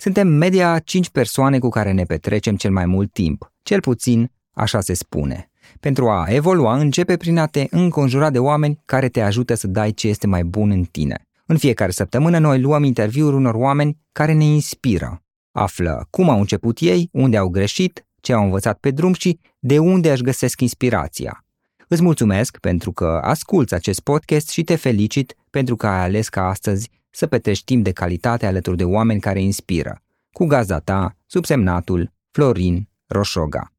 [0.00, 4.80] Suntem media 5 persoane cu care ne petrecem cel mai mult timp, cel puțin așa
[4.80, 5.50] se spune.
[5.80, 9.92] Pentru a evolua, începe prin a te înconjura de oameni care te ajută să dai
[9.92, 11.26] ce este mai bun în tine.
[11.46, 15.22] În fiecare săptămână noi luăm interviuri unor oameni care ne inspiră.
[15.52, 19.78] Află cum au început ei, unde au greșit, ce au învățat pe drum și de
[19.78, 21.44] unde își găsesc inspirația.
[21.88, 26.48] Îți mulțumesc pentru că asculți acest podcast și te felicit pentru că ai ales ca
[26.48, 30.02] astăzi să petrești timp de calitate alături de oameni care inspiră.
[30.32, 33.72] Cu gazda ta, subsemnatul Florin Roșoga.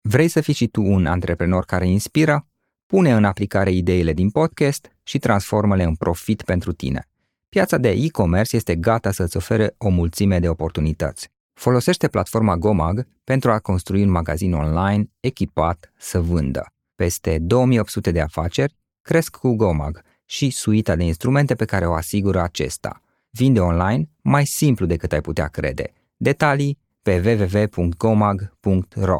[0.00, 2.46] Vrei să fii și tu un antreprenor care inspiră?
[2.86, 7.08] Pune în aplicare ideile din podcast și transformă-le în profit pentru tine.
[7.48, 11.28] Piața de e-commerce este gata să-ți ofere o mulțime de oportunități.
[11.52, 16.66] Folosește platforma Gomag pentru a construi un magazin online echipat să vândă.
[16.94, 22.40] Peste 2800 de afaceri cresc cu Gomag și suita de instrumente pe care o asigură
[22.40, 23.00] acesta.
[23.30, 25.92] Vinde online mai simplu decât ai putea crede.
[26.16, 27.38] Detalii pe
[27.74, 29.18] www.gomag.ro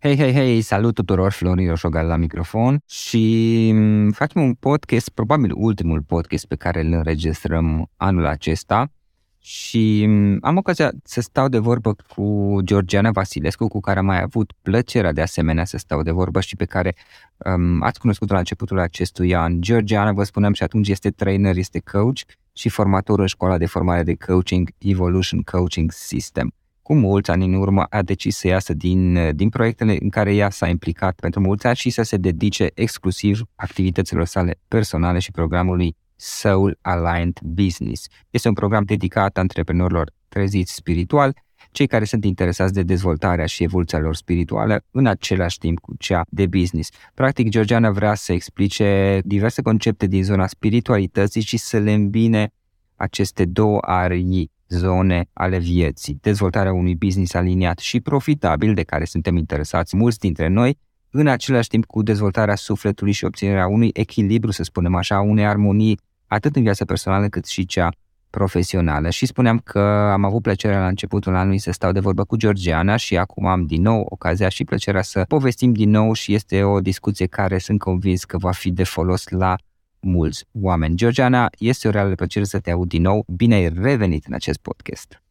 [0.00, 5.52] Hei, hei, hei, salut tuturor, Florin Roșogal la microfon și mm, facem un podcast, probabil
[5.54, 8.92] ultimul podcast pe care îl înregistrăm anul acesta
[9.40, 14.22] și mm, am ocazia să stau de vorbă cu Georgiana Vasilescu, cu care am mai
[14.22, 16.94] avut plăcerea de asemenea să stau de vorbă și pe care
[17.36, 19.60] um, ați cunoscut la începutul acestui an.
[19.60, 22.18] Georgiana, vă spuneam și atunci, este trainer, este coach
[22.52, 26.52] și formator în școala de formare de coaching Evolution Coaching System
[26.88, 30.50] cu mulți ani în urmă a decis să iasă din, din proiectele în care ea
[30.50, 35.96] s-a implicat pentru mulți ani și să se dedice exclusiv activităților sale personale și programului
[36.20, 38.06] Soul Aligned Business.
[38.30, 41.36] Este un program dedicat antreprenorilor treziți spiritual,
[41.70, 46.24] cei care sunt interesați de dezvoltarea și evoluția lor spirituală în același timp cu cea
[46.28, 46.90] de business.
[47.14, 52.52] Practic, Georgiana vrea să explice diverse concepte din zona spiritualității și să le îmbine
[52.96, 59.36] aceste două arii zone ale vieții, dezvoltarea unui business aliniat și profitabil de care suntem
[59.36, 60.78] interesați mulți dintre noi,
[61.10, 65.98] în același timp cu dezvoltarea sufletului și obținerea unui echilibru, să spunem așa, unei armonii
[66.28, 67.88] atât în viața personală cât și cea
[68.30, 69.10] profesională.
[69.10, 69.78] Și spuneam că
[70.12, 73.66] am avut plăcerea la începutul anului să stau de vorbă cu Georgiana și acum am
[73.66, 77.78] din nou ocazia și plăcerea să povestim din nou și este o discuție care sunt
[77.78, 79.56] convins că va fi de folos la
[80.00, 80.96] mulți oameni.
[80.96, 83.24] Georgiana, este o reală plăcere să te aud din nou.
[83.26, 85.22] Bine ai revenit în acest podcast.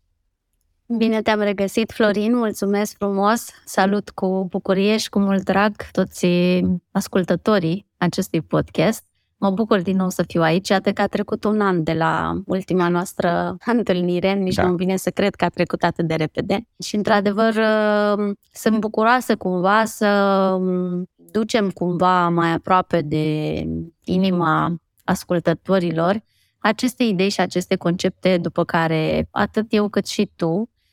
[0.97, 6.27] Bine te-am regăsit, Florin, mulțumesc frumos, salut cu bucurie și cu mult drag toți
[6.91, 9.03] ascultătorii acestui podcast.
[9.39, 12.41] Mă bucur din nou să fiu aici, atât că a trecut un an de la
[12.45, 14.67] ultima noastră întâlnire, nici da.
[14.67, 16.67] nu vine să cred că a trecut atât de repede.
[16.83, 17.53] Și, într-adevăr,
[18.53, 20.57] sunt bucuroasă cumva să
[21.15, 23.63] ducem cumva mai aproape de
[24.03, 26.21] inima ascultătorilor
[26.59, 30.69] aceste idei și aceste concepte după care atât eu cât și tu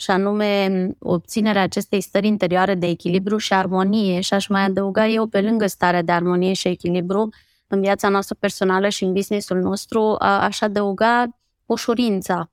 [0.00, 5.26] și anume obținerea acestei stări interioare de echilibru și armonie și aș mai adăuga eu
[5.26, 7.28] pe lângă starea de armonie și echilibru
[7.66, 11.26] în viața noastră personală și în businessul nostru, aș adăuga
[11.66, 12.50] ușurința.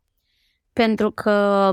[0.74, 1.72] Pentru că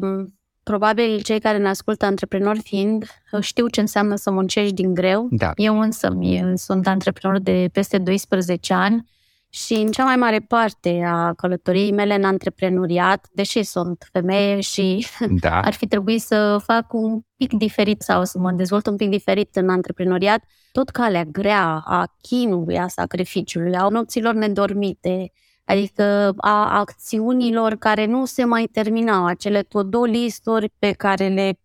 [0.62, 3.05] probabil cei care ne ascultă antreprenori fiind
[3.41, 5.28] știu ce înseamnă să muncești din greu.
[5.31, 5.53] Da.
[5.55, 6.19] Eu însă
[6.55, 9.11] sunt antreprenor de peste 12 ani
[9.54, 15.06] și în cea mai mare parte a călătoriei mele în antreprenoriat, deși sunt femeie și
[15.40, 15.60] da.
[15.68, 19.56] ar fi trebuit să fac un pic diferit sau să mă dezvolt un pic diferit
[19.56, 25.32] în antreprenoriat, tot calea grea a chinului, a sacrificiului, a nopților nedormite,
[25.64, 31.58] adică a acțiunilor care nu se mai terminau, acele to-do listuri pe care le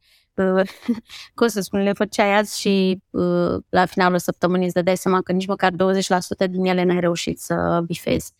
[1.35, 5.31] cum să spun, le făceai azi și uh, la finalul săptămânii îți dădeai seama că
[5.31, 5.75] nici măcar 20%
[6.49, 8.33] din ele n-ai reușit să bifezi.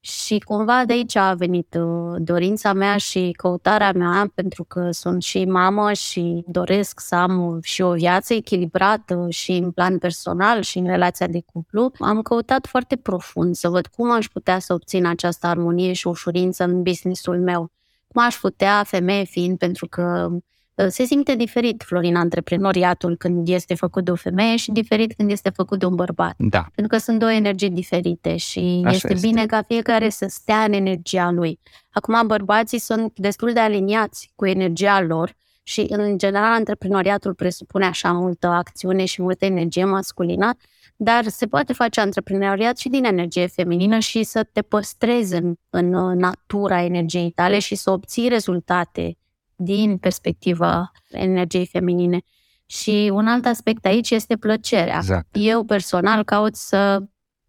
[0.00, 5.22] Și cumva de aici a venit uh, dorința mea și căutarea mea, pentru că sunt
[5.22, 10.78] și mamă și doresc să am și o viață echilibrată și în plan personal și
[10.78, 11.92] în relația de cuplu.
[11.98, 16.64] Am căutat foarte profund să văd cum aș putea să obțin această armonie și ușurință
[16.64, 17.70] în businessul meu.
[18.06, 20.42] Cum aș putea, femeie fiind, pentru că Uh,
[20.88, 25.50] se simte diferit, Florin, antreprenoriatul când este făcut de o femeie și diferit când este
[25.50, 26.34] făcut de un bărbat.
[26.38, 26.66] Da.
[26.74, 30.62] Pentru că sunt două energii diferite și Așa este, este bine ca fiecare să stea
[30.62, 31.60] în energia lui.
[31.90, 38.12] Acum, bărbații sunt destul de aliniați cu energia lor Și, în general, antreprenoriatul presupune așa
[38.12, 40.50] multă acțiune și multă energie masculină,
[40.96, 45.94] dar se poate face antreprenoriat și din energie feminină și să te păstrezi în, în
[45.94, 49.16] uh, natura energiei tale și să obții rezultate
[49.56, 52.20] din perspectiva energiei feminine.
[52.66, 54.96] Și un alt aspect aici este plăcerea.
[54.96, 55.26] Exact.
[55.32, 57.02] Eu personal caut să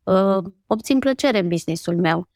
[0.03, 2.27] uh, obțin plăcere în businessul meu.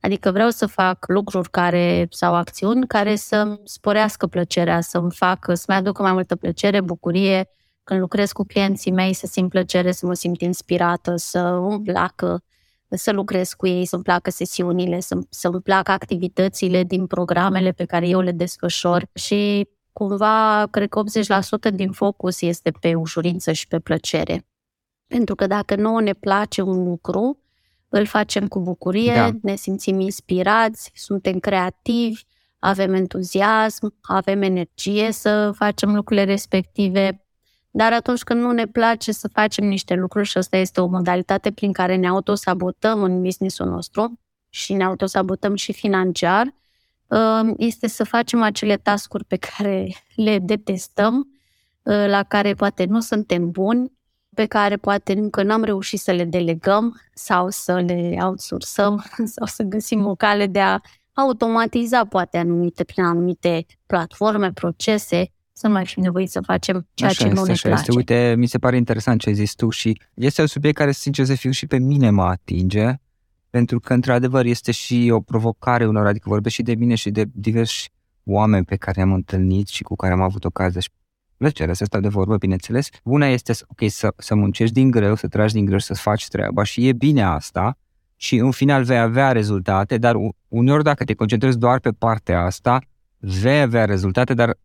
[0.00, 5.78] Adică vreau să fac lucruri care sau acțiuni care să sporească plăcerea, să-mi facă, să-mi
[5.78, 7.48] aducă mai multă plăcere, bucurie,
[7.84, 12.42] când lucrez cu clienții mei, să simt plăcere, să mă simt inspirată, să îmi placă
[12.90, 18.08] să lucrez cu ei, să-mi placă sesiunile, să, să-mi placă activitățile din programele pe care
[18.08, 21.02] eu le desfășor și cumva, cred că
[21.70, 24.46] 80% din focus este pe ușurință și pe plăcere.
[25.06, 27.38] Pentru că dacă nouă ne place un lucru,
[27.88, 29.30] îl facem cu bucurie, da.
[29.42, 32.22] ne simțim inspirați, suntem creativi,
[32.58, 37.25] avem entuziasm, avem energie să facem lucrurile respective.
[37.76, 41.52] Dar atunci când nu ne place să facem niște lucruri și asta este o modalitate
[41.52, 46.54] prin care ne autosabotăm în businessul nostru și ne autosabotăm și financiar,
[47.06, 51.16] um, este să facem acele tascuri pe care le detestăm,
[51.82, 53.92] uh, la care poate nu suntem buni,
[54.34, 59.62] pe care poate încă n-am reușit să le delegăm sau să le outsourcăm sau să
[59.62, 60.80] găsim o cale de a
[61.12, 67.10] automatiza poate anumite prin anumite platforme, procese să nu mai fim nevoiți să facem ceea
[67.10, 67.82] așa ce este, nu ne așa place.
[67.82, 67.96] Este.
[67.96, 71.24] Uite, mi se pare interesant ce ai zis tu și este un subiect care, sincer
[71.24, 72.92] să fiu, și pe mine mă atinge,
[73.50, 77.24] pentru că, într-adevăr, este și o provocare unor, adică vorbesc și de mine și de
[77.32, 77.90] diversi
[78.24, 80.90] oameni pe care am întâlnit și cu care am avut ocazia și
[81.36, 82.88] plăcerea să stau de vorbă, bineînțeles.
[83.02, 86.62] Una este ok, să, să muncești din greu, să tragi din greu, să faci treaba
[86.62, 87.78] și e bine asta
[88.16, 90.14] și în final vei avea rezultate, dar
[90.48, 92.78] uneori dacă te concentrezi doar pe partea asta,
[93.18, 94.56] vei avea rezultate, dar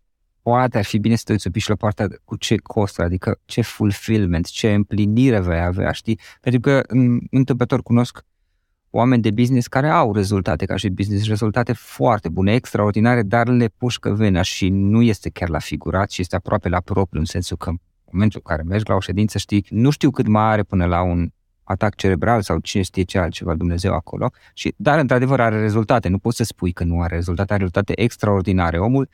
[0.42, 3.02] poate ar fi bine să te uiți un pic și la partea cu ce costă,
[3.02, 6.20] adică ce fulfillment, ce împlinire vei avea, știi?
[6.42, 6.84] Pentru că
[7.30, 8.26] întâmplător cunosc
[8.90, 13.68] oameni de business care au rezultate ca și business, rezultate foarte bune, extraordinare, dar le
[13.68, 17.58] pușcă vena și nu este chiar la figurat și este aproape la propriu, în sensul
[17.58, 17.78] că în
[18.12, 21.02] momentul în care mergi la o ședință, știi, nu știu cât mai are până la
[21.02, 21.30] un
[21.64, 26.18] atac cerebral sau cine știe ce altceva Dumnezeu acolo, și, dar într-adevăr are rezultate, nu
[26.18, 28.78] poți să spui că nu are rezultate, are rezultate extraordinare.
[28.78, 29.10] Omul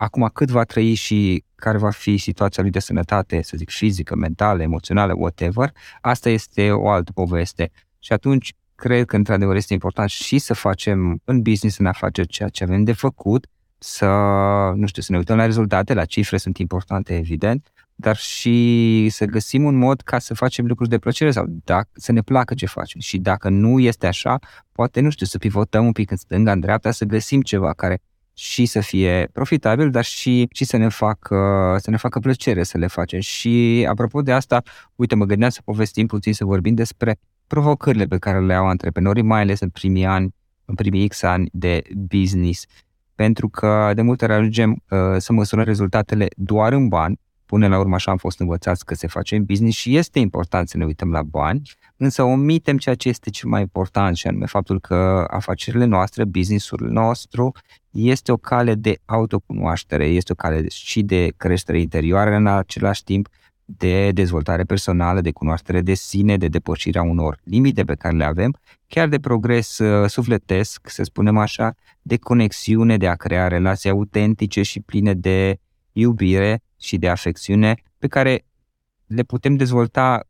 [0.00, 4.16] Acum, cât va trăi și care va fi situația lui de sănătate, să zic, fizică,
[4.16, 7.70] mentală, emoțională, whatever, asta este o altă poveste.
[7.98, 12.48] Și atunci, cred că, într-adevăr, este important și să facem în business, în afaceri, ceea
[12.48, 13.46] ce avem de făcut,
[13.78, 14.06] să,
[14.74, 19.24] nu știu, să ne uităm la rezultate, la cifre sunt importante, evident, dar și să
[19.24, 22.66] găsim un mod ca să facem lucruri de plăcere sau dacă, să ne placă ce
[22.66, 23.00] facem.
[23.00, 24.38] Și dacă nu este așa,
[24.72, 28.02] poate, nu știu, să pivotăm un pic în stânga, în dreapta, să găsim ceva care
[28.40, 32.78] și să fie profitabil, dar și, și să, ne facă, să ne facă plăcere să
[32.78, 33.20] le facem.
[33.20, 34.62] Și apropo de asta,
[34.94, 39.22] uite, mă gândeam să povestim puțin, să vorbim despre provocările pe care le au antreprenorii,
[39.22, 40.34] mai ales în primii ani,
[40.64, 42.64] în primii X ani de business.
[43.14, 47.20] Pentru că de multe ori ajungem uh, să măsurăm rezultatele doar în bani,
[47.50, 50.68] Până la urmă așa am fost învățați că se face în business și este important
[50.68, 51.62] să ne uităm la bani,
[51.96, 56.88] însă omitem ceea ce este cel mai important și anume faptul că afacerile noastre, businessul
[56.90, 57.52] nostru
[57.90, 63.28] este o cale de autocunoaștere, este o cale și de creștere interioară în același timp,
[63.64, 68.56] de dezvoltare personală, de cunoaștere de sine, de depășirea unor limite pe care le avem,
[68.86, 74.62] chiar de progres uh, sufletesc, să spunem așa, de conexiune, de a crea relații autentice
[74.62, 75.58] și pline de
[75.92, 78.44] iubire și de afecțiune pe care
[79.06, 80.24] le putem dezvolta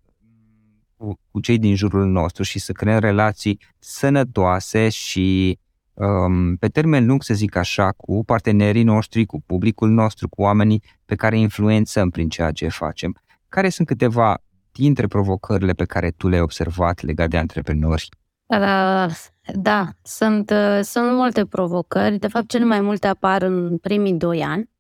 [0.97, 5.59] cu, cu cei din jurul nostru și să creăm relații sănătoase și
[5.95, 10.83] um, pe termen lung, să zic așa, cu partenerii noștri, cu publicul nostru, cu oamenii
[11.05, 13.17] pe care influențăm prin ceea ce facem.
[13.49, 14.39] Care sunt câteva
[14.73, 18.09] dintre provocările pe care tu le-ai observat legate de antreprenori?
[18.47, 19.07] Da,
[19.55, 22.19] da sunt, uh, sunt multe provocări.
[22.19, 24.71] De fapt, cele mai multe apar în primii doi ani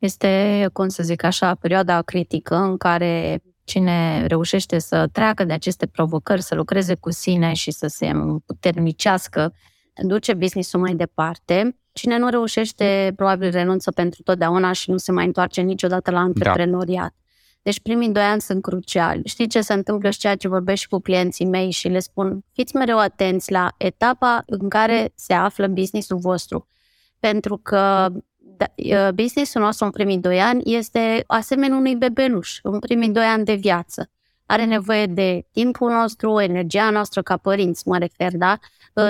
[0.00, 5.86] este, cum să zic așa, perioada critică în care cine reușește să treacă de aceste
[5.86, 8.10] provocări, să lucreze cu sine și să se
[8.46, 9.54] puternicească,
[10.02, 11.76] duce business-ul mai departe.
[11.92, 17.02] Cine nu reușește, probabil renunță pentru totdeauna și nu se mai întoarce niciodată la antreprenoriat.
[17.02, 17.14] Da.
[17.62, 19.22] Deci primii doi ani sunt cruciali.
[19.24, 22.44] Știi ce se întâmplă și ceea ce vorbesc și cu clienții mei și le spun,
[22.52, 26.68] fiți mereu atenți la etapa în care se află businessul vostru.
[27.18, 28.08] Pentru că da,
[29.14, 33.54] businessul nostru în primii doi ani este asemenea unui bebeluș, în primii doi ani de
[33.54, 34.10] viață.
[34.50, 38.58] are nevoie de timpul nostru, energia noastră ca părinți, mă refer, da?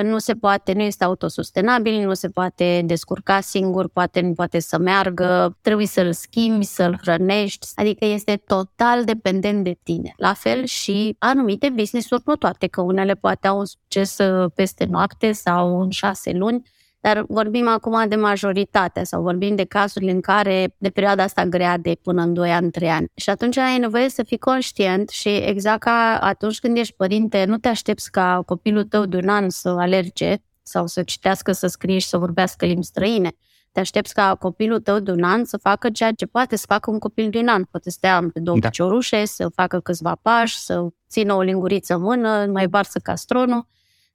[0.03, 4.79] Nu se poate, nu este autosustenabil, nu se poate descurca singur, poate nu poate să
[4.79, 10.15] meargă, trebuie să-l schimbi, să-l hrănești, adică este total dependent de tine.
[10.17, 14.85] La fel și anumite business-uri, nu toate, că unele poate au un succes uh, peste
[14.85, 20.21] noapte sau în șase luni, dar vorbim acum de majoritate sau vorbim de cazurile în
[20.21, 23.07] care de perioada asta grea de până în 2 ani, 3 ani.
[23.15, 27.59] Și atunci ai nevoie să fii conștient și exact ca atunci când ești părinte, nu
[27.59, 31.99] te aștepți ca copilul tău de un an să alerge sau să citească, să scrie
[31.99, 33.33] și să vorbească limbi străine.
[33.73, 36.91] Te aștepți ca copilul tău de un an să facă ceea ce poate să facă
[36.91, 37.65] un copil de un an.
[37.65, 38.69] Poate să stea pe două da.
[38.69, 43.67] piciorușe, să facă câțiva pași, să țină o linguriță în mână, mai varsă castronul.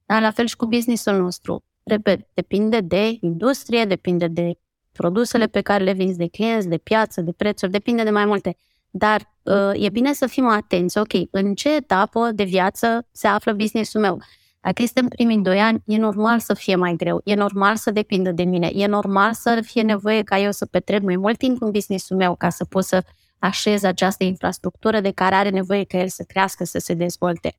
[0.06, 4.52] Dar la fel și cu businessul nostru repet, depinde de industrie, depinde de
[4.92, 8.56] produsele pe care le vinzi, de clienți, de piață, de prețuri, depinde de mai multe.
[8.90, 13.52] Dar uh, e bine să fim atenți, ok, în ce etapă de viață se află
[13.52, 14.18] businessul meu?
[14.60, 17.90] Dacă este în primii doi ani, e normal să fie mai greu, e normal să
[17.90, 21.62] depindă de mine, e normal să fie nevoie ca eu să petrec mai mult timp
[21.62, 23.04] în businessul meu ca să pot să
[23.38, 27.54] așez această infrastructură de care are nevoie ca el să crească, să se dezvolte.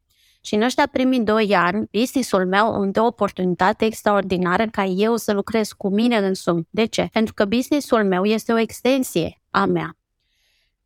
[0.48, 5.16] Și în ăștia primii doi ani, business-ul meu îmi dă o oportunitate extraordinară ca eu
[5.16, 6.68] să lucrez cu mine însumi.
[6.70, 7.10] De ce?
[7.12, 9.98] Pentru că business-ul meu este o extensie a mea.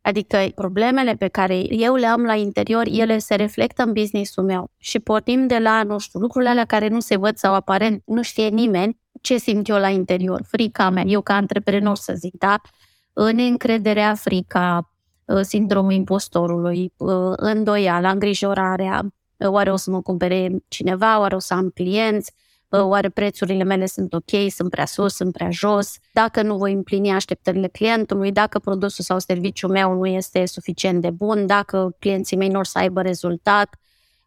[0.00, 4.70] Adică problemele pe care eu le am la interior, ele se reflectă în business-ul meu.
[4.76, 8.22] Și pornim de la, nu știu, lucrurile alea care nu se văd sau aparent nu
[8.22, 10.42] știe nimeni ce simt eu la interior.
[10.46, 12.60] Frica mea, eu ca antreprenor să zic, da?
[13.32, 14.92] Neîncrederea, frica,
[15.40, 16.92] sindromul impostorului,
[17.36, 19.12] îndoiala, îngrijorarea,
[19.44, 22.32] oare o să mă cumpere cineva, oare o să am clienți,
[22.80, 27.10] oare prețurile mele sunt ok, sunt prea sus, sunt prea jos, dacă nu voi împlini
[27.10, 32.48] așteptările clientului, dacă produsul sau serviciul meu nu este suficient de bun, dacă clienții mei
[32.48, 33.74] nu o să aibă rezultat.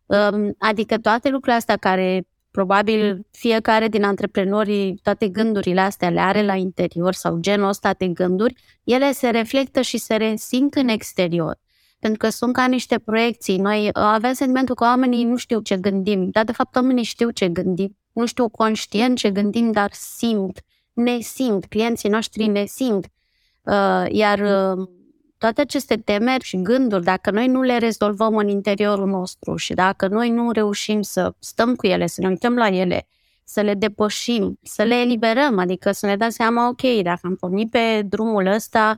[0.05, 6.43] Um, adică toate lucrurile astea care probabil fiecare din antreprenorii, toate gândurile astea le are
[6.43, 11.57] la interior sau genul ăsta de gânduri, ele se reflectă și se resimt în exterior
[12.05, 13.57] pentru că sunt ca niște proiecții.
[13.57, 17.29] Noi uh, avem sentimentul că oamenii nu știu ce gândim, dar de fapt oamenii știu
[17.29, 17.97] ce gândim.
[18.11, 20.59] Nu știu conștient ce gândim, dar simt,
[20.93, 23.05] ne simt, clienții noștri ne simt.
[23.63, 24.87] Uh, iar uh,
[25.37, 30.07] toate aceste temeri și gânduri, dacă noi nu le rezolvăm în interiorul nostru și dacă
[30.07, 33.07] noi nu reușim să stăm cu ele, să ne uităm la ele,
[33.43, 37.69] să le depășim, să le eliberăm, adică să ne dăm seama, ok, dacă am pornit
[37.69, 38.97] pe drumul ăsta,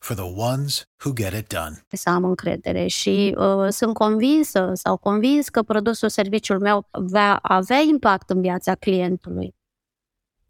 [0.00, 1.86] for the ones who get it done.
[1.88, 7.78] Să am încredere și uh, sunt convinsă sau convins că produsul, serviciul meu va avea
[7.78, 9.54] impact în viața clientului.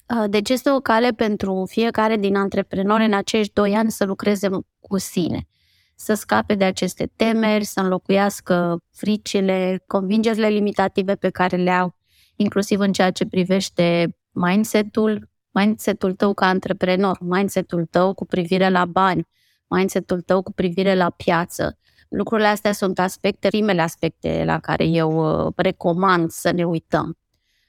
[0.07, 4.49] Uh, deci este o cale pentru fiecare din antreprenori în acești doi ani să lucreze
[4.81, 5.45] cu sine
[6.01, 11.95] să scape de aceste temeri, să înlocuiască fricile, convingerile limitative pe care le au,
[12.37, 18.85] inclusiv în ceea ce privește mindset-ul, mindset-ul tău ca antreprenor, mindset-ul tău cu privire la
[18.85, 19.27] bani,
[19.75, 21.79] mindset-ul tău cu privire la piață.
[22.09, 27.19] Lucrurile astea sunt aspecte, primele aspecte la care eu uh, recomand să ne uităm.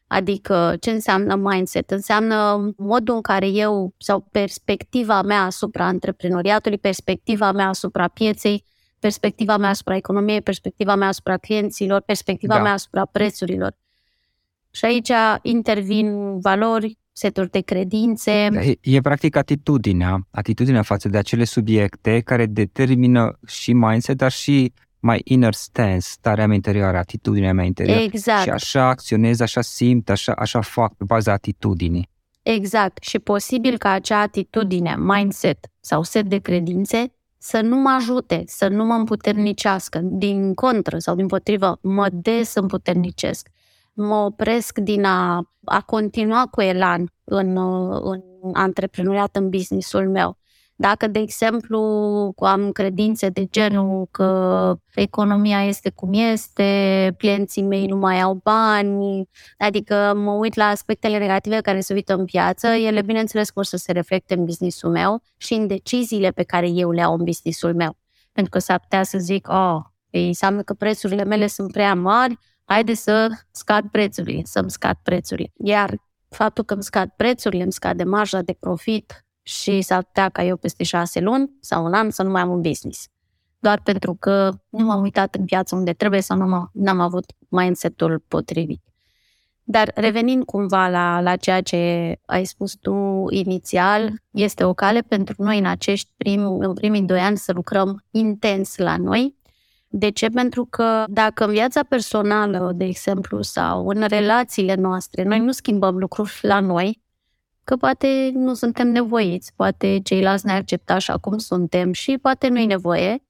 [0.07, 1.91] Adică ce înseamnă mindset?
[1.91, 8.63] Înseamnă modul în care eu sau perspectiva mea asupra antreprenoriatului, perspectiva mea asupra pieței,
[8.99, 12.61] perspectiva mea asupra economiei, perspectiva mea asupra clienților, perspectiva da.
[12.61, 13.77] mea asupra prețurilor.
[14.71, 18.47] Și aici intervin valori, seturi de credințe.
[18.51, 24.31] Da, e, e practic atitudinea, atitudinea față de acele subiecte care determină și mindset, dar
[24.31, 28.03] și mai inner stance, starea mea interioară, atitudinea mea interioară.
[28.03, 28.41] Exact.
[28.41, 32.09] Și așa acționez, așa simt, așa, așa fac pe baza atitudinii.
[32.43, 33.03] Exact.
[33.03, 38.67] Și posibil ca acea atitudine, mindset sau set de credințe să nu mă ajute, să
[38.67, 39.99] nu mă împuternicească.
[40.03, 43.47] Din contră sau din potrivă, mă desîmputernicesc.
[43.93, 47.57] Mă opresc din a, a continua cu elan în,
[48.03, 48.21] în
[48.53, 50.39] antreprenoriat, în businessul meu.
[50.81, 51.79] Dacă, de exemplu,
[52.37, 59.29] am credințe de genul că economia este cum este, clienții mei nu mai au bani,
[59.57, 63.77] adică mă uit la aspectele negative care se uită în piață, ele, bineînțeles, vor să
[63.77, 67.75] se reflecte în businessul meu și în deciziile pe care eu le au în businessul
[67.75, 67.97] meu.
[68.31, 69.79] Pentru că s-ar putea să zic, oh,
[70.09, 72.37] ei, înseamnă că prețurile mele sunt prea mari,
[72.71, 75.51] haide să scad prețurile, să-mi scad prețurile.
[75.63, 75.95] Iar
[76.29, 80.57] faptul că îmi scad prețurile, îmi scade marja de profit și s-ar putea ca eu
[80.57, 83.07] peste șase luni sau un an să nu mai am un business.
[83.59, 87.25] Doar pentru că nu m-am uitat în piață unde trebuie sau nu am, n-am avut
[87.49, 88.81] mindset-ul potrivit.
[89.63, 95.35] Dar revenind cumva la, la ceea ce ai spus tu inițial, este o cale pentru
[95.37, 99.39] noi în acești prim, în primii doi ani să lucrăm intens la noi.
[99.93, 100.29] De ce?
[100.29, 105.97] Pentru că dacă în viața personală, de exemplu, sau în relațiile noastre, noi nu schimbăm
[105.97, 107.01] lucruri la noi,
[107.63, 112.65] că poate nu suntem nevoiți, poate ceilalți ne acceptă așa cum suntem și poate nu-i
[112.65, 113.23] nevoie,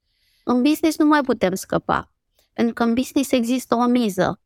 [0.44, 2.12] în business nu mai putem scăpa.
[2.53, 4.39] Pentru că în business există o miză.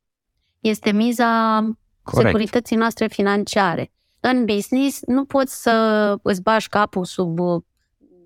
[0.60, 1.60] Este miza
[2.04, 2.26] Corect.
[2.26, 3.92] securității noastre financiare.
[4.20, 7.40] În business nu poți să îți bași capul sub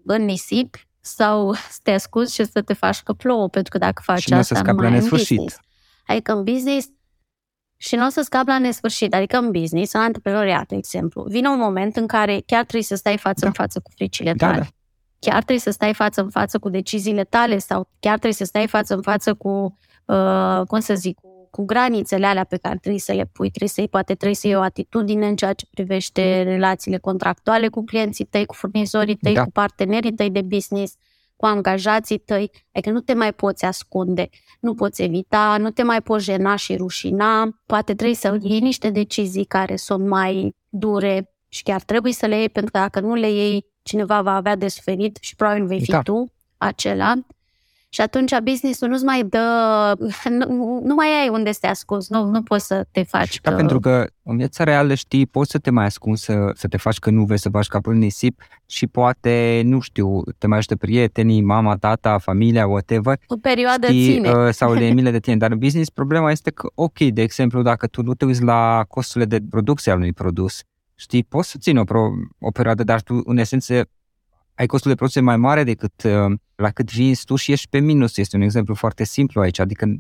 [0.05, 4.01] în nisip sau să te ascuzi și să te faci că plouă, pentru că dacă
[4.06, 5.38] faci și asta, nu mai la nesfârșit.
[5.38, 5.60] Business.
[6.06, 6.88] Adică în business
[7.77, 9.13] și nu o să scap la nesfârșit.
[9.13, 12.96] Adică în business, în antreprenoriat, de exemplu, vine un moment în care chiar trebuie să
[12.96, 13.48] stai față da.
[13.48, 14.60] în față cu fricile da, tale.
[14.60, 14.68] Da.
[15.20, 18.68] Chiar trebuie să stai față în față cu deciziile tale sau chiar trebuie să stai
[18.68, 23.01] față în față cu, uh, cum să zic, cu cu granițele alea pe care trebuie
[23.01, 26.41] să le pui, trebuie să poate trebuie să iei o atitudine în ceea ce privește
[26.41, 29.44] relațiile contractuale cu clienții tăi, cu furnizorii tăi, da.
[29.44, 30.96] cu partenerii tăi de business,
[31.36, 34.29] cu angajații tăi, adică nu te mai poți ascunde,
[34.60, 38.89] nu poți evita, nu te mai poți jena și rușina, poate trebuie să iei niște
[38.89, 43.13] decizii care sunt mai dure și chiar trebuie să le iei, pentru că dacă nu
[43.13, 46.01] le iei, cineva va avea de suferit și probabil vei fi da.
[46.01, 47.13] tu acela.
[47.91, 49.93] Și atunci business-ul nu-ți mai dă,
[50.29, 53.39] nu, nu mai ai unde să te ascunzi, nu, nu poți să te faci.
[53.41, 53.55] Da, că...
[53.55, 57.00] pentru că în viața reală știi, poți să te mai ascunzi, să, să te faci
[57.00, 60.75] că nu vei să faci capul în nisip și poate, nu știu, te mai ajută
[60.75, 63.19] prietenii, mama, tata, familia, whatever.
[63.27, 64.31] O perioadă știi, ține.
[64.31, 65.38] Uh, sau le mile de tine.
[65.38, 68.86] Dar în business problema este că, ok, de exemplu, dacă tu nu te uiți la
[68.88, 70.62] costurile de producție al unui produs,
[70.96, 73.89] știi, poți să țin o, pro, o perioadă, dar tu, în esență,
[74.60, 77.80] ai costul de producție mai mare decât uh, la cât vinzi tu și ești pe
[77.80, 78.18] minus.
[78.18, 79.96] Este un exemplu foarte simplu aici, adică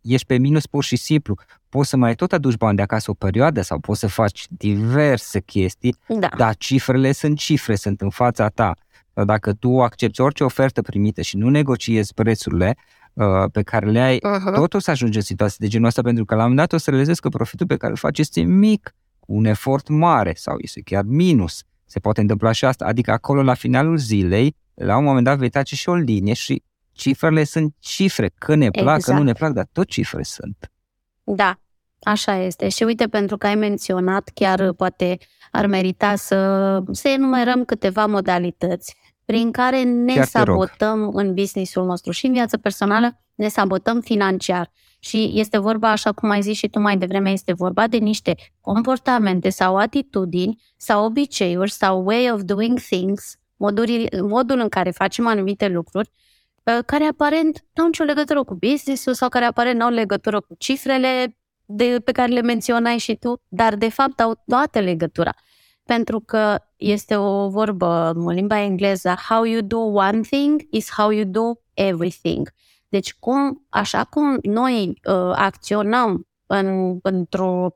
[0.00, 1.36] ești pe minus pur și simplu.
[1.68, 5.40] Poți să mai tot aduci bani de acasă o perioadă sau poți să faci diverse
[5.40, 6.28] chestii, da.
[6.36, 8.74] dar cifrele sunt cifre, sunt în fața ta.
[9.12, 12.76] Dacă tu accepti orice ofertă primită și nu negociezi prețurile
[13.12, 14.54] uh, pe care le ai, uh-huh.
[14.54, 16.78] tot o să ajungi în situații de genul ăsta, pentru că la un moment dat
[16.78, 20.32] o să realizezi că profitul pe care îl faci este mic, cu un efort mare
[20.36, 21.62] sau este chiar minus.
[21.86, 22.84] Se poate întâmpla și asta.
[22.84, 26.62] Adică acolo, la finalul zilei, la un moment dat vei tace și o linie și
[26.92, 28.30] cifrele sunt cifre.
[28.38, 29.04] Că ne plac, exact.
[29.04, 30.70] că nu ne plac, dar tot cifre sunt.
[31.24, 31.58] Da,
[32.02, 32.68] așa este.
[32.68, 35.18] Și uite, pentru că ai menționat, chiar poate
[35.50, 42.12] ar merita să, să enumerăm câteva modalități prin care ne chiar sabotăm în businessul nostru
[42.12, 44.70] și în viața personală, ne sabotăm financiar.
[44.98, 48.34] Și este vorba, așa cum ai zis și tu mai devreme, este vorba de niște
[48.60, 55.26] comportamente sau atitudini sau obiceiuri sau way of doing things, moduri, modul în care facem
[55.26, 56.10] anumite lucruri,
[56.62, 60.40] uh, care aparent nu au nicio legătură cu business-ul sau care aparent nu au legătură
[60.40, 65.34] cu cifrele de, pe care le menționai și tu, dar de fapt au toată legătura.
[65.84, 71.10] Pentru că este o vorbă în limba engleză, how you do one thing is how
[71.10, 72.52] you do everything.
[72.88, 77.70] Deci, cum, așa cum noi uh, acționăm în, într-o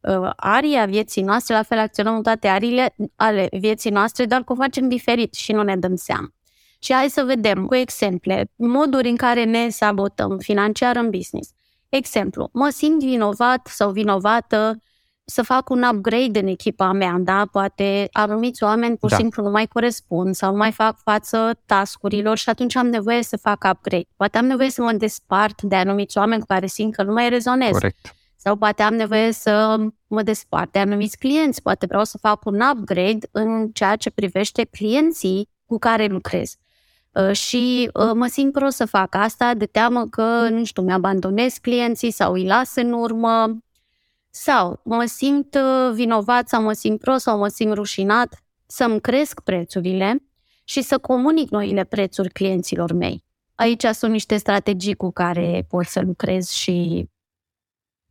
[0.00, 4.42] uh, arie a vieții noastre, la fel acționăm în toate ariile ale vieții noastre, doar
[4.42, 6.28] că o facem diferit și nu ne dăm seama.
[6.78, 11.50] Și hai să vedem cu exemple, moduri în care ne sabotăm financiar în business.
[11.88, 14.82] Exemplu, mă simt vinovat sau vinovată
[15.32, 17.46] să fac un upgrade în echipa mea, da?
[17.52, 19.20] Poate anumiți oameni pur și da.
[19.20, 23.36] simplu nu mai corespund sau nu mai fac față tascurilor și atunci am nevoie să
[23.36, 24.08] fac upgrade.
[24.16, 27.28] Poate am nevoie să mă despart de anumiți oameni cu care simt că nu mai
[27.28, 27.70] rezonez.
[27.70, 28.14] Corect.
[28.36, 31.62] Sau poate am nevoie să mă despart de anumiți clienți.
[31.62, 36.56] Poate vreau să fac un upgrade în ceea ce privește clienții cu care lucrez.
[37.12, 41.54] Uh, și uh, mă simt prost să fac asta de teamă că, nu știu, mi-abandonez
[41.54, 43.58] clienții sau îi las în urmă
[44.34, 49.40] sau mă simt uh, vinovat sau mă simt prost sau mă simt rușinat să-mi cresc
[49.40, 50.22] prețurile
[50.64, 53.24] și să comunic noile prețuri clienților mei.
[53.54, 57.08] Aici sunt niște strategii cu care pot să lucrez și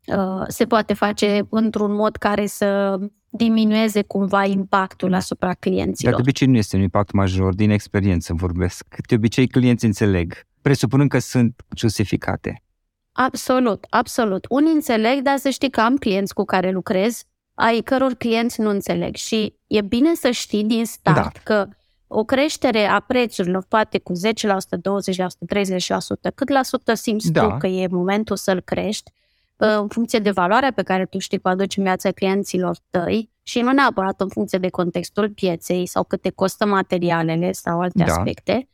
[0.06, 6.12] uh, se poate face într-un mod care să diminueze cumva impactul asupra clienților.
[6.12, 8.96] Dar de obicei nu este un impact major, din experiență vorbesc.
[9.08, 12.64] De obicei clienții înțeleg, presupunând că sunt justificate.
[13.12, 14.46] Absolut, absolut.
[14.50, 18.70] Unii înțeleg, dar să știi că am clienți cu care lucrez, ai căror clienți nu
[18.70, 19.16] înțeleg.
[19.16, 21.40] Și e bine să știi din start da.
[21.44, 21.68] că
[22.08, 24.22] o creștere a prețurilor, poate cu 10%, 20%,
[26.30, 27.42] 30%, cât la sută simți da.
[27.42, 29.12] tu că e momentul să-l crești,
[29.64, 33.30] în funcție de valoarea pe care tu știi că o aduci în viața clienților tăi
[33.42, 38.04] și nu neapărat în funcție de contextul pieței sau cât te costă materialele sau alte
[38.04, 38.14] da.
[38.14, 38.68] aspecte.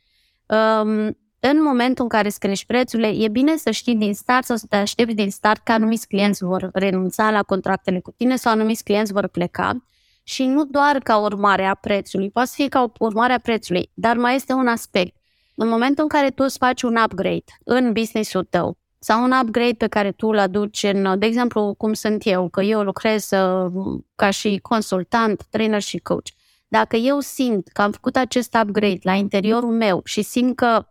[0.46, 4.56] Um, în momentul în care îți crești prețurile, e bine să știi din start sau
[4.56, 8.52] să te aștepți din start că anumiți clienți vor renunța la contractele cu tine sau
[8.52, 9.84] anumiți clienți vor pleca
[10.22, 14.34] și nu doar ca urmare a prețului, poate fi ca urmare a prețului, dar mai
[14.34, 15.16] este un aspect.
[15.54, 19.74] În momentul în care tu îți faci un upgrade în business-ul tău sau un upgrade
[19.74, 24.00] pe care tu îl aduci în, de exemplu, cum sunt eu, că eu lucrez uh,
[24.14, 26.26] ca și consultant, trainer și coach.
[26.68, 30.86] Dacă eu simt că am făcut acest upgrade la interiorul meu și simt că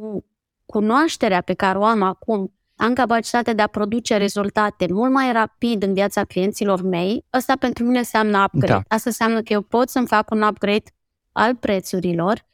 [0.00, 0.24] cu
[0.66, 5.82] cunoașterea pe care o am acum, am capacitatea de a produce rezultate mult mai rapid
[5.82, 8.72] în viața clienților mei, asta pentru mine înseamnă upgrade.
[8.72, 8.94] Da.
[8.94, 10.84] Asta înseamnă că eu pot să-mi fac un upgrade
[11.32, 12.44] al prețurilor,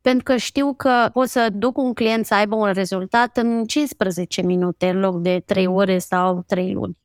[0.00, 4.42] pentru că știu că pot să duc un client să aibă un rezultat în 15
[4.42, 6.98] minute în loc de 3 ore sau 3 luni.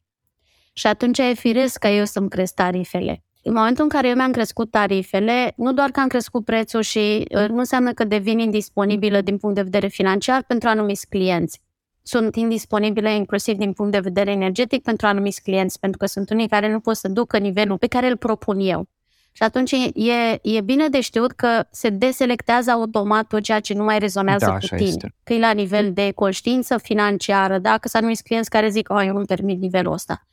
[0.73, 3.23] Și atunci e firesc ca eu să-mi cresc tarifele.
[3.48, 7.28] În momentul în care eu mi-am crescut tarifele, nu doar că am crescut prețul și
[7.30, 11.62] uh, nu înseamnă că devin indisponibilă din punct de vedere financiar pentru anumiți clienți.
[12.02, 16.48] Sunt indisponibile inclusiv din punct de vedere energetic pentru anumiți clienți, pentru că sunt unii
[16.48, 18.88] care nu pot să ducă nivelul pe care îl propun eu.
[19.32, 23.84] Și atunci e, e bine de știut că se deselectează automat tot ceea ce nu
[23.84, 24.82] mai rezonează da, cu tine.
[24.82, 25.16] Este.
[25.24, 29.18] Că e la nivel de conștiință financiară, dacă sunt anumiți clienți care zic, oh, eu
[29.18, 30.28] nu permit nivelul ăsta.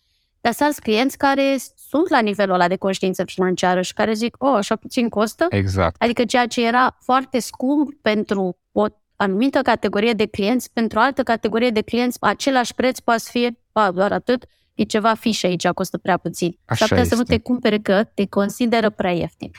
[0.44, 1.56] Dar sunt clienți care
[1.96, 5.46] sunt la nivelul ăla de conștiință financiară și care zic, oh, așa puțin costă?
[5.50, 6.02] Exact.
[6.02, 8.84] Adică ceea ce era foarte scump pentru o
[9.16, 13.90] anumită categorie de clienți, pentru o altă categorie de clienți, același preț poate fi a,
[13.90, 16.58] doar atât, e ceva fiș aici, costă prea puțin.
[16.64, 19.50] Așa S-ar să nu te cumpere că te consideră prea ieftin.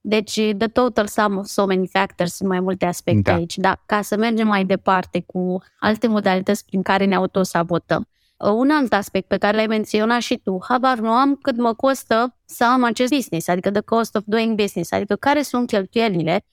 [0.00, 3.34] Deci, the total sum of so many factors, sunt mai multe aspecte da.
[3.34, 3.56] aici.
[3.56, 8.08] Dar ca să mergem mai departe cu alte modalități prin care ne autosabotăm.
[8.38, 11.74] Uh, un alt aspect pe care l-ai menționat și tu, habar nu am cât mă
[11.74, 16.44] costă să am acest business, adică the cost of doing business, adică care sunt cheltuielile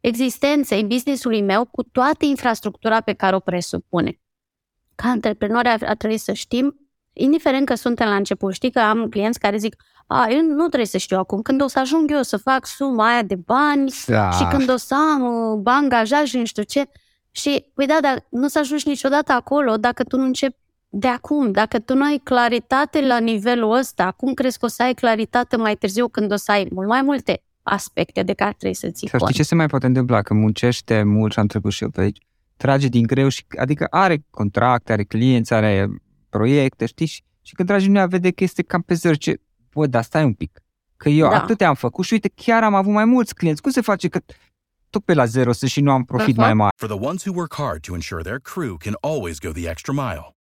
[0.00, 4.20] existenței businessului meu cu toată infrastructura pe care o presupune.
[4.94, 6.80] Ca antreprenori ar, ar trebui să știm,
[7.12, 10.86] indiferent că suntem la început, știi că am clienți care zic, a, eu nu trebuie
[10.86, 14.30] să știu acum, când o să ajung eu să fac suma aia de bani da.
[14.30, 16.84] și când o să am uh, angajat și nu știu ce,
[17.30, 20.56] și, păi da, dar nu să ajungi niciodată acolo dacă tu nu începi
[20.90, 21.52] de acum.
[21.52, 25.56] Dacă tu nu ai claritate la nivelul ăsta, cum crezi că o să ai claritate
[25.56, 29.08] mai târziu când o să ai mult mai multe aspecte de care trebuie să ții
[29.08, 30.22] Să știi ce se mai poate întâmpla?
[30.22, 32.18] Că muncește mult și am trecut și eu pe aici,
[32.56, 35.88] trage din greu și adică are contracte, are clienți, are
[36.28, 37.06] proiecte, știi?
[37.06, 39.40] Și, și când trage din vede că este cam pe zero, ce,
[39.74, 40.62] bă, dar stai un pic.
[40.96, 41.36] Că eu da.
[41.36, 43.62] atâtea am făcut și uite, chiar am avut mai mulți clienți.
[43.62, 44.20] Cum se face că
[44.90, 46.38] tot pe la zero să și nu am profit uh-huh.
[46.38, 46.72] mai mare?
[46.76, 49.92] For the ones who work hard to ensure their crew can always go the extra
[49.92, 50.34] mile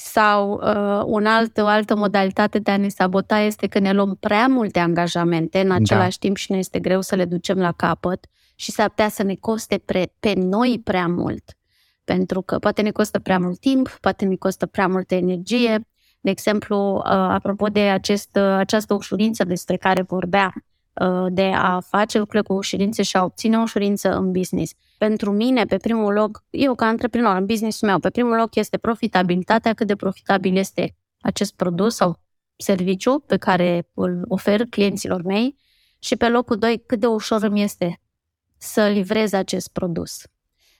[0.00, 4.16] Sau uh, un alt, o altă modalitate de a ne sabota este că ne luăm
[4.20, 6.26] prea multe angajamente în același da.
[6.26, 9.34] timp și ne este greu să le ducem la capăt și s-ar putea să ne
[9.34, 11.56] coste pre, pe noi prea mult.
[12.04, 15.86] Pentru că poate ne costă prea mult timp, poate ne costă prea multă energie.
[16.20, 20.62] De exemplu, uh, apropo de acest, uh, această ușurință despre care vorbea, uh,
[21.28, 24.72] de a face lucrurile cu ușurință și a obține o ușurință în business.
[24.98, 28.76] Pentru mine, pe primul loc, eu ca antreprenor, în business-ul meu, pe primul loc este
[28.76, 32.20] profitabilitatea, cât de profitabil este acest produs sau
[32.56, 35.56] serviciu pe care îl ofer clienților mei
[35.98, 38.00] și pe locul doi, cât de ușor îmi este
[38.56, 40.22] să livrez acest produs.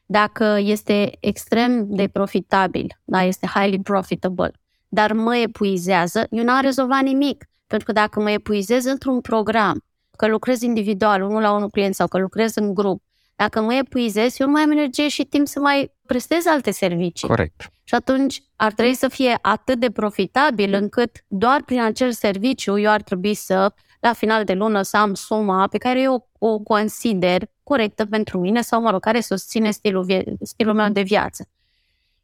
[0.06, 4.52] Dacă este extrem de profitabil, da, este highly profitable,
[4.88, 7.48] dar mă epuizează, eu n-am rezolvat nimic.
[7.66, 9.84] Pentru că dacă mă epuizez într-un program,
[10.18, 13.02] că lucrez individual, unul la unul client sau că lucrez în grup,
[13.36, 17.28] dacă mă epuizez, eu nu mai am energie și timp să mai prestez alte servicii.
[17.28, 17.72] Corect.
[17.84, 22.90] Și atunci ar trebui să fie atât de profitabil încât doar prin acel serviciu eu
[22.90, 27.42] ar trebui să, la final de lună, să am suma pe care eu o consider
[27.62, 31.48] corectă pentru mine sau, mă rog, care susține stilul, vie- stilul meu de viață.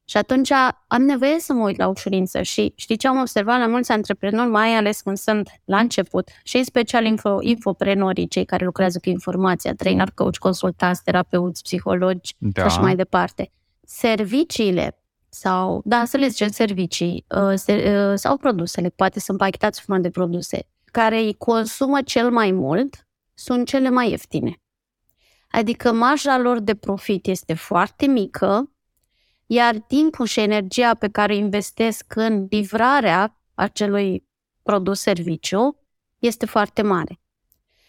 [0.04, 0.50] Și atunci
[0.86, 4.48] am nevoie să mă uit la ușurință și știi ce am observat la mulți antreprenori,
[4.48, 9.08] mai ales când sunt la început și în special info, infoprenorii, cei care lucrează cu
[9.08, 12.60] informația, trainer, coach, consultanți, terapeuți, psihologi da.
[12.60, 13.50] și așa mai departe.
[13.86, 19.98] Serviciile sau, da, să le zicem servicii uh, uh, sau produsele, poate sunt pachetați sub
[19.98, 24.58] de produse, care îi consumă cel mai mult, sunt cele mai ieftine.
[25.48, 28.73] Adică marja lor de profit este foarte mică,
[29.54, 34.24] iar timpul și energia pe care o investesc în livrarea acelui
[34.62, 35.78] produs-serviciu
[36.18, 37.18] este foarte mare.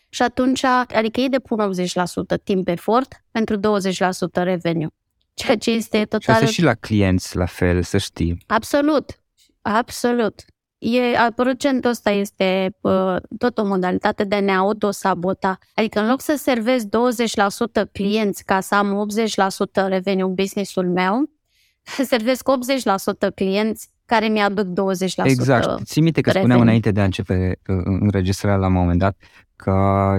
[0.10, 1.74] Și atunci, adică ei depun
[2.38, 3.60] 80% timp efort pentru 20%
[4.34, 4.88] revenue.
[5.34, 6.20] Ceea ce este total...
[6.20, 8.38] Și asta și la clienți, la fel, să știi.
[8.48, 9.20] Absolut,
[9.62, 10.46] absolut.
[10.78, 15.58] E, procentul ăsta este uh, tot o modalitate de a ne autosabota.
[15.74, 16.90] Adică în loc să servesc 20%
[17.92, 19.08] clienți ca să am
[19.84, 21.30] 80% revenue în businessul meu,
[22.12, 22.50] servesc
[23.30, 24.72] 80% clienți care mi-aduc 20%
[25.24, 25.86] Exact.
[25.86, 26.42] Ții minte că revenue.
[26.42, 29.18] spuneam înainte de a începe uh, înregistrarea la un moment dat
[29.56, 29.74] că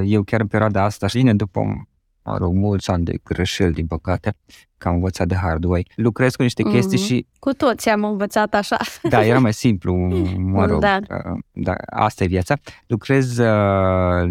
[0.05, 1.87] eu chiar în perioada asta, și vine după
[2.27, 4.37] mă rog, mulți ani de greșeli, din păcate,
[4.79, 5.87] că am învățat de hard way.
[5.95, 7.07] Lucrez cu niște chestii mm-hmm.
[7.07, 7.27] și...
[7.39, 8.77] Cu toți am învățat așa.
[9.03, 9.95] Da, era mai simplu,
[10.55, 10.99] mă rog, da.
[11.11, 12.55] Uh, da, asta e viața.
[12.87, 13.47] Lucrez uh,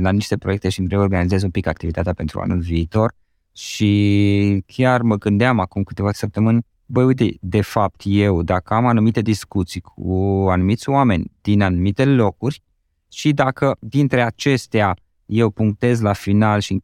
[0.02, 3.14] la niște proiecte și îmi reorganizez un pic activitatea pentru anul viitor
[3.54, 9.22] și chiar mă gândeam acum câteva săptămâni, băi, uite, de fapt eu, dacă am anumite
[9.22, 10.14] discuții cu
[10.50, 12.62] anumiți oameni din anumite locuri
[13.12, 14.96] și dacă dintre acestea
[15.26, 16.82] eu punctez la final și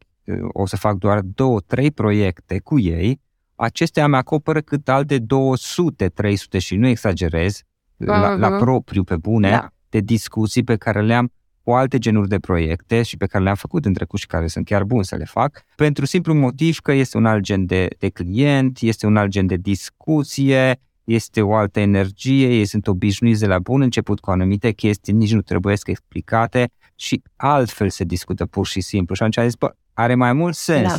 [0.52, 3.20] o să fac doar două, trei proiecte cu ei,
[3.54, 8.06] acestea mi acoperă cât alte 200, 300 și nu exagerez, uh-huh.
[8.06, 9.68] la, la propriu, pe bune, da.
[9.88, 11.32] de discuții pe care le-am
[11.64, 14.64] cu alte genuri de proiecte și pe care le-am făcut în trecut și care sunt
[14.64, 18.08] chiar bun să le fac, pentru simplu motiv că este un alt gen de, de
[18.08, 23.46] client, este un alt gen de discuție, este o altă energie, ei sunt obișnuiți de
[23.46, 28.46] la bun început cu anumite chestii, nici nu trebuie să explicate și altfel se discută
[28.46, 29.14] pur și simplu.
[29.14, 30.98] Și atunci am zis, bă, are mai mult sens da.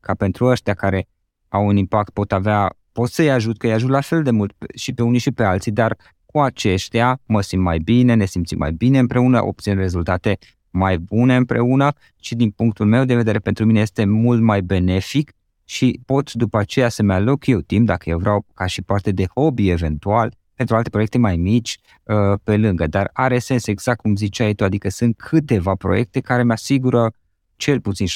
[0.00, 1.08] ca pentru ăștia care
[1.48, 4.54] au un impact, pot avea, pot să-i ajut, că îi ajut la fel de mult
[4.74, 5.96] și pe unii și pe alții, dar
[6.32, 10.38] cu aceștia mă simt mai bine, ne simțim mai bine împreună, obțin rezultate
[10.70, 15.32] mai bune împreună și din punctul meu de vedere pentru mine este mult mai benefic
[15.64, 19.26] și pot după aceea să-mi aloc eu timp, dacă eu vreau ca și parte de
[19.34, 24.16] hobby eventual, pentru alte proiecte mai mici uh, pe lângă, dar are sens exact cum
[24.16, 27.12] ziceai tu, adică sunt câteva proiecte care mi asigură
[27.62, 28.10] cel puțin 70%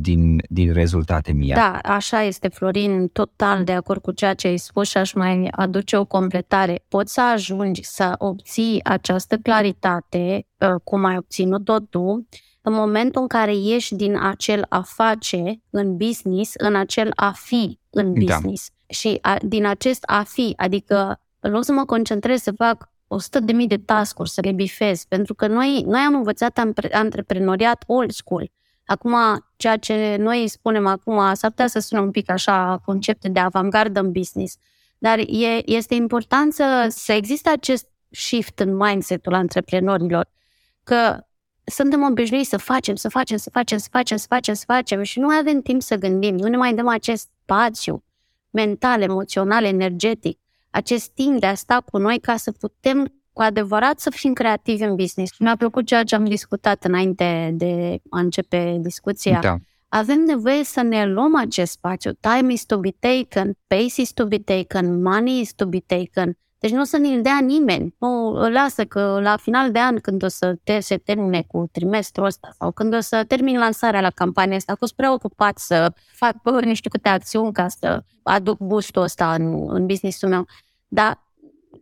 [0.00, 1.54] din, din rezultate mie.
[1.54, 5.48] Da, așa este, Florin, total de acord cu ceea ce ai spus și aș mai
[5.50, 6.84] aduce o completare.
[6.88, 12.28] Poți să ajungi să obții această claritate, uh, cum ai obținut-o tu,
[12.62, 17.78] în momentul în care ieși din acel a face în business, în acel a fi
[17.90, 18.20] în da.
[18.20, 18.68] business.
[18.68, 18.94] Da.
[18.94, 23.40] Și a, din acest a fi, adică în loc să mă concentrez să fac 100
[23.40, 26.60] de mii de task să le bifez, pentru că noi, noi am învățat
[26.92, 28.50] antreprenoriat old school.
[28.86, 29.14] Acum,
[29.56, 34.00] ceea ce noi spunem acum, s-ar putea să sună un pic așa concepte de avantgardă
[34.00, 34.56] în business,
[34.98, 40.28] dar e, este important să, să existe acest shift în mindset-ul antreprenorilor,
[40.82, 41.26] că
[41.64, 45.18] suntem obișnuiți să facem, să facem, să facem, să facem, să facem, să facem și
[45.18, 48.04] nu mai avem timp să gândim, nu ne mai dăm acest spațiu
[48.50, 50.38] mental, emoțional, energetic
[50.74, 54.82] acest timp de a sta cu noi ca să putem cu adevărat să fim creativi
[54.82, 55.38] în business.
[55.38, 59.40] Mi-a plăcut ceea ce am discutat înainte de a începe discuția.
[59.40, 59.56] Da.
[59.88, 62.12] Avem nevoie să ne luăm acest spațiu.
[62.20, 66.38] Time is to be taken, pace is to be taken, money is to be taken.
[66.64, 67.94] Deci nu o să ne-l dea nimeni.
[67.98, 72.24] Nu, lasă că la final de an, când o să te, se termine cu trimestrul
[72.24, 76.42] ăsta sau când o să termin lansarea la campania asta, fost prea ocupat să fac
[76.42, 80.46] bă, niște câte acțiuni ca să aduc boostul ăsta în, în business-ul meu.
[80.88, 81.24] Dar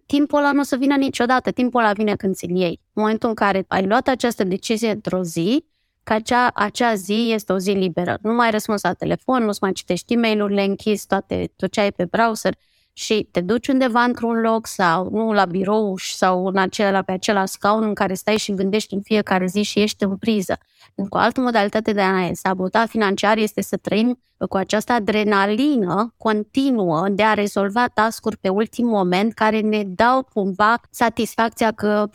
[0.06, 2.80] timpul ăla nu o să vină niciodată, timpul ăla vine când ți-l iei.
[2.92, 5.64] În momentul în care ai luat această decizie într-o zi,
[6.02, 8.18] că acea, acea zi este o zi liberă.
[8.22, 11.80] Nu mai răspunzi la telefon, nu-ți mai citești e mail le închizi toate, tot ce
[11.80, 12.54] ai pe browser
[12.92, 17.44] și te duci undeva într-un loc sau nu la birou sau în acela, pe acela
[17.44, 20.58] scaun în care stai și gândești în fiecare zi și ești în priză.
[20.94, 26.14] Cu o altă modalitate de a ne sabota financiar este să trăim cu această adrenalină
[26.16, 32.10] continuă de a rezolva tascuri pe ultim moment care ne dau cumva satisfacția că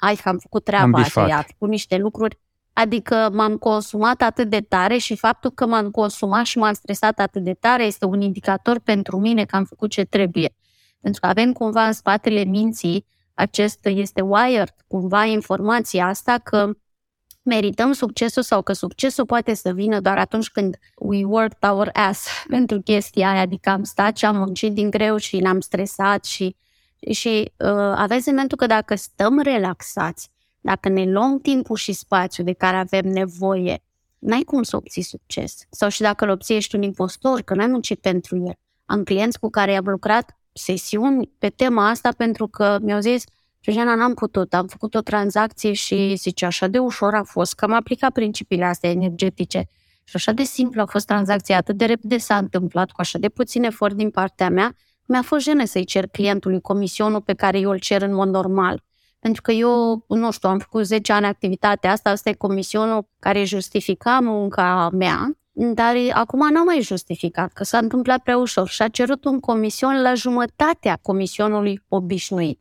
[0.00, 2.38] hai că am făcut treaba asta, am făcut niște lucruri
[2.72, 7.44] Adică m-am consumat atât de tare și faptul că m-am consumat și m-am stresat atât
[7.44, 10.54] de tare este un indicator pentru mine că am făcut ce trebuie.
[11.00, 16.70] Pentru că avem cumva în spatele minții, acest este wired, cumva informația asta că
[17.42, 22.26] merităm succesul sau că succesul poate să vină doar atunci când we worked our ass
[22.48, 26.56] pentru chestia aia, adică am stat și am muncit din greu și ne-am stresat și,
[27.10, 30.30] și uh, aveți sentimentul că dacă stăm relaxați,
[30.62, 33.82] dacă ne luăm timpul și spațiul de care avem nevoie,
[34.18, 35.66] n-ai cum să obții succes.
[35.70, 38.54] Sau și dacă îl obții, ești un impostor, că n-ai muncit pentru el.
[38.84, 43.24] Am clienți cu care am lucrat sesiuni pe tema asta pentru că mi-au zis
[43.62, 47.64] Georgiana, n-am putut, am făcut o tranzacție și zice, așa de ușor a fost, că
[47.64, 49.68] am aplicat principiile astea energetice
[50.04, 53.28] și așa de simplu a fost tranzacția, atât de repede s-a întâmplat, cu așa de
[53.28, 57.70] puțin efort din partea mea, mi-a fost jenă să-i cer clientului comisionul pe care eu
[57.70, 58.82] îl cer în mod normal.
[59.22, 63.44] Pentru că eu, nu știu, am făcut 10 ani activitatea asta, asta e comisionul care
[63.44, 68.88] justifica munca mea, dar acum n-am mai justificat, că s-a întâmplat prea ușor și a
[68.88, 72.60] cerut un comision la jumătatea comisionului obișnuit.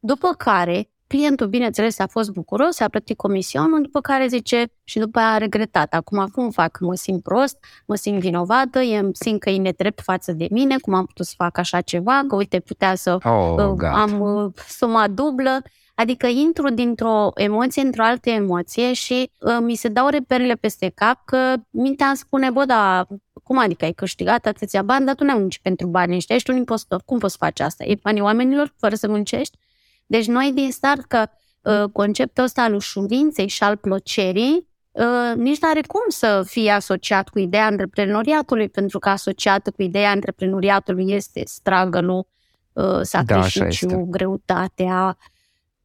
[0.00, 5.18] După care, clientul, bineînțeles, a fost bucuros, a plătit comisionul, după care zice și după
[5.18, 5.94] aia a regretat.
[5.94, 6.78] Acum cum fac?
[6.80, 10.94] Mă simt prost, mă simt vinovată, îmi simt că e nedrept față de mine, cum
[10.94, 15.08] am putut să fac așa ceva, că uite, putea să oh, uh, am uh, suma
[15.08, 15.62] dublă.
[16.00, 21.24] Adică intru dintr-o emoție într-o altă emoție și uh, mi se dau reperele peste cap
[21.24, 23.06] că mintea îmi spune, bă, da,
[23.42, 26.56] cum adică ai câștigat atâția bani, dar tu nu munci pentru bani ăștia, ești un
[26.56, 27.02] impostor.
[27.04, 27.84] Cum poți face asta?
[27.84, 29.58] E banii oamenilor fără să muncești?
[30.06, 31.26] Deci noi din start că
[31.60, 36.70] uh, conceptul ăsta al ușurinței și al plăcerii uh, nici nu are cum să fie
[36.70, 42.26] asociat cu ideea antreprenoriatului, pentru că asociată cu ideea antreprenoriatului este struggle
[42.72, 45.16] uh, sacrificiu, da, greutatea.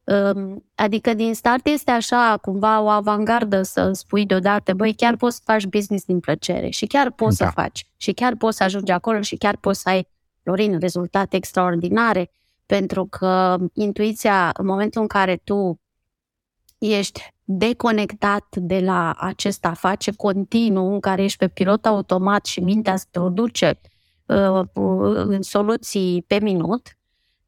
[0.06, 5.36] Uh, adică din start este așa cumva o avangardă să spui deodată, băi, chiar poți
[5.36, 7.44] să faci business din plăcere și chiar poți da.
[7.44, 10.08] să faci și chiar poți să ajungi acolo și chiar poți să ai,
[10.42, 12.30] Florin, rezultate extraordinare
[12.66, 15.80] pentru că intuiția, în momentul în care tu
[16.78, 22.60] ești deconectat de la acest a face continuu, în care ești pe pilot automat și
[22.60, 23.80] mintea îți produce
[24.26, 24.62] uh,
[25.14, 26.98] în soluții pe minut,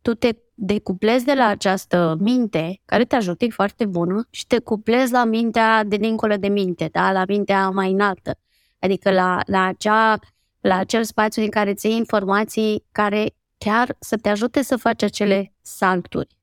[0.02, 4.58] tu te decuplezi de la această minte, care te ajută, e foarte bună, și te
[4.58, 7.12] cuplezi la mintea de dincolo de minte, da?
[7.12, 8.38] la mintea mai înaltă.
[8.78, 10.18] Adică la, la, acea,
[10.60, 15.02] la acel spațiu în care ți iei informații care chiar să te ajute să faci
[15.02, 16.36] acele salturi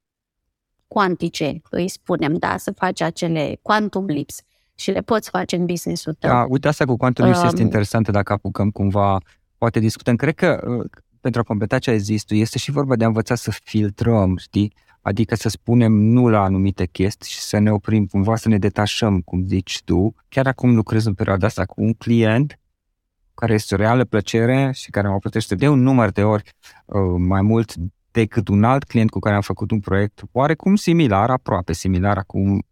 [0.87, 4.41] cuantice, îi spunem, da, să faci acele quantum leaps
[4.75, 6.29] și le poți face în business-ul tău.
[6.29, 9.17] Da, uite, asta cu quantum leaps um, este interesantă dacă apucăm cumva,
[9.57, 10.15] poate discutăm.
[10.15, 10.89] Cred că uh,
[11.25, 14.37] pentru a completa ce ai zis tu, este și vorba de a învăța să filtrăm,
[14.37, 14.73] știi?
[15.01, 19.21] Adică să spunem nu la anumite chestii și să ne oprim, cumva să ne detașăm,
[19.21, 20.15] cum zici tu.
[20.29, 22.59] Chiar acum lucrez în perioada asta cu un client
[23.33, 26.43] care este o reală plăcere și care mă plătește de un număr de ori
[26.85, 27.73] uh, mai mult
[28.11, 32.63] decât un alt client cu care am făcut un proiect oarecum similar, aproape similar, acum,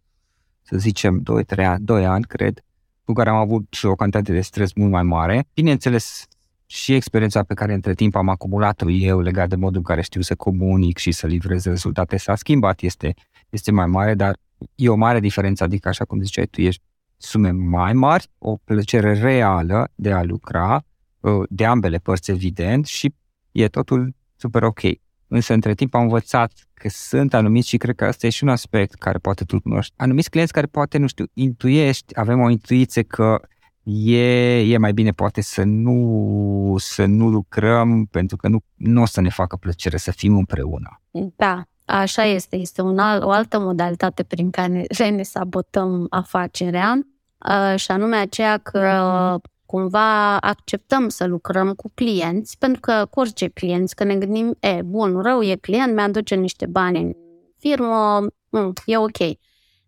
[0.62, 1.22] să zicem,
[1.56, 2.64] 2-3 ani, 2 ani, cred,
[3.04, 5.46] cu care am avut o cantitate de stres mult mai mare.
[5.54, 6.26] Bineînțeles,
[6.74, 10.20] și experiența pe care între timp am acumulat-o eu legat de modul în care știu
[10.20, 13.14] să comunic și să livrez rezultate s-a schimbat, este,
[13.48, 14.36] este mai mare, dar
[14.74, 16.82] e o mare diferență, adică așa cum ziceai tu, ești
[17.16, 20.84] sume mai mari, o plăcere reală de a lucra,
[21.20, 23.14] uh, de ambele părți evident și
[23.52, 24.80] e totul super ok.
[25.28, 28.50] Însă între timp am învățat că sunt anumiți și cred că asta e și un
[28.50, 29.94] aspect care poate tu cunoști.
[29.96, 33.40] Anumiți clienți care poate, nu știu, intuiești, avem o intuiție că
[33.84, 39.06] e, e mai bine poate să nu, să nu lucrăm pentru că nu, nu o
[39.06, 41.00] să ne facă plăcere să fim împreună.
[41.36, 46.98] Da, Așa este, este un alt, o altă modalitate prin care ne sabotăm afacerea
[47.48, 53.48] uh, și anume aceea că cumva acceptăm să lucrăm cu clienți, pentru că cu orice
[53.48, 57.12] clienți, că ne gândim, e, bun, rău e client, mi-aduce niște bani în
[57.58, 59.18] firmă, mm, e ok.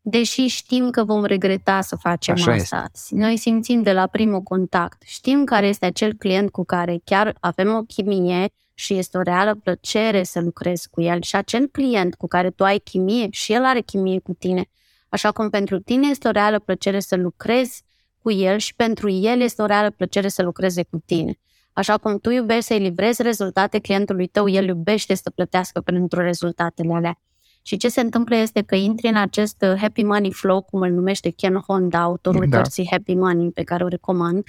[0.09, 2.91] Deși știm că vom regreta să facem Așa asta.
[2.95, 3.15] Este.
[3.15, 5.03] Noi simțim de la primul contact.
[5.03, 9.55] Știm care este acel client cu care chiar avem o chimie, și este o reală
[9.55, 13.65] plăcere să lucrezi cu el și acel client cu care tu ai chimie și el
[13.65, 14.65] are chimie cu tine.
[15.09, 17.85] Așa cum pentru tine este o reală plăcere să lucrezi
[18.23, 21.39] cu el și pentru el este o reală plăcere să lucreze cu tine.
[21.73, 26.95] Așa cum tu iubești să-i livrezi rezultate clientului tău, el iubește să plătească pentru rezultatele
[26.95, 27.19] alea.
[27.67, 31.31] Și ce se întâmplă este că intri în acest happy money flow, cum îl numește
[31.31, 32.57] Ken Honda, autorul da.
[32.57, 34.45] cărții Happy Money, pe care o recomand,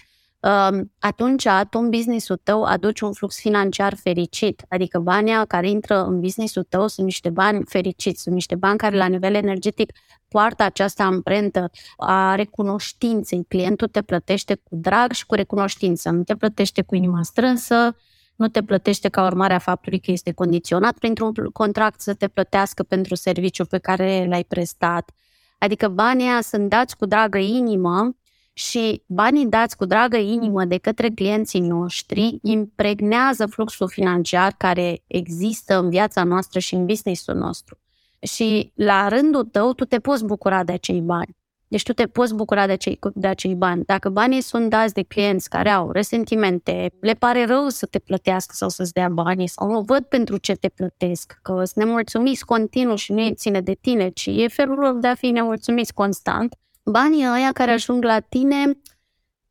[1.00, 4.66] atunci tu în business-ul tău aduci un flux financiar fericit.
[4.70, 8.98] Adică banii care intră în business-ul tău sunt niște bani fericiți, sunt niște bani care
[8.98, 9.92] la nivel energetic
[10.28, 13.46] poartă această amprentă a recunoștinței.
[13.48, 17.96] Clientul te plătește cu drag și cu recunoștință, nu te plătește cu inima strânsă,
[18.38, 22.84] nu te plătește ca urmare a faptului că este condiționat printr-un contract să te plătească
[22.84, 25.12] pentru serviciul pe care l-ai prestat
[25.58, 28.16] Adică banii sunt dați cu dragă inimă
[28.54, 35.78] și banii dați cu dragă inimă de către clienții noștri impregnează fluxul financiar care există
[35.80, 37.80] în viața noastră și în business-ul nostru.
[38.20, 41.37] Și la rândul tău, tu te poți bucura de acei bani.
[41.68, 43.84] Deci tu te poți bucura de acei, de acei bani.
[43.86, 48.54] Dacă banii sunt dați de clienți care au resentimente, le pare rău să te plătească
[48.56, 52.96] sau să-ți dea banii sau nu văd pentru ce te plătesc, că sunt nemulțumiți continuu
[52.96, 56.56] și nu e ține de tine, ci e felul lor de a fi nemulțumiți constant,
[56.84, 58.80] banii ăia care ajung la tine,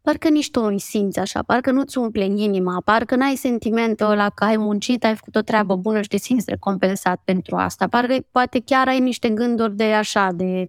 [0.03, 4.45] parcă nici tu nu simți așa, parcă nu-ți umple inima, parcă n-ai sentimentul ăla că
[4.45, 7.89] ai muncit, ai făcut o treabă bună și te simți recompensat pentru asta.
[7.89, 10.67] Parcă poate chiar ai niște gânduri de așa, de uh,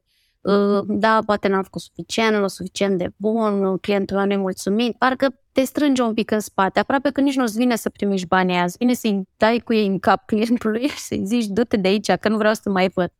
[0.87, 6.01] da, poate n-am făcut suficient, nu suficient de bun, clientul meu nemulțumit, parcă te strânge
[6.01, 8.93] un pic în spate, aproape că nici nu-ți vine să primești banii aia, îți vine
[8.93, 12.37] să-i dai cu ei în cap clientului și să-i zici du-te de aici, că nu
[12.37, 13.11] vreau să te mai văd.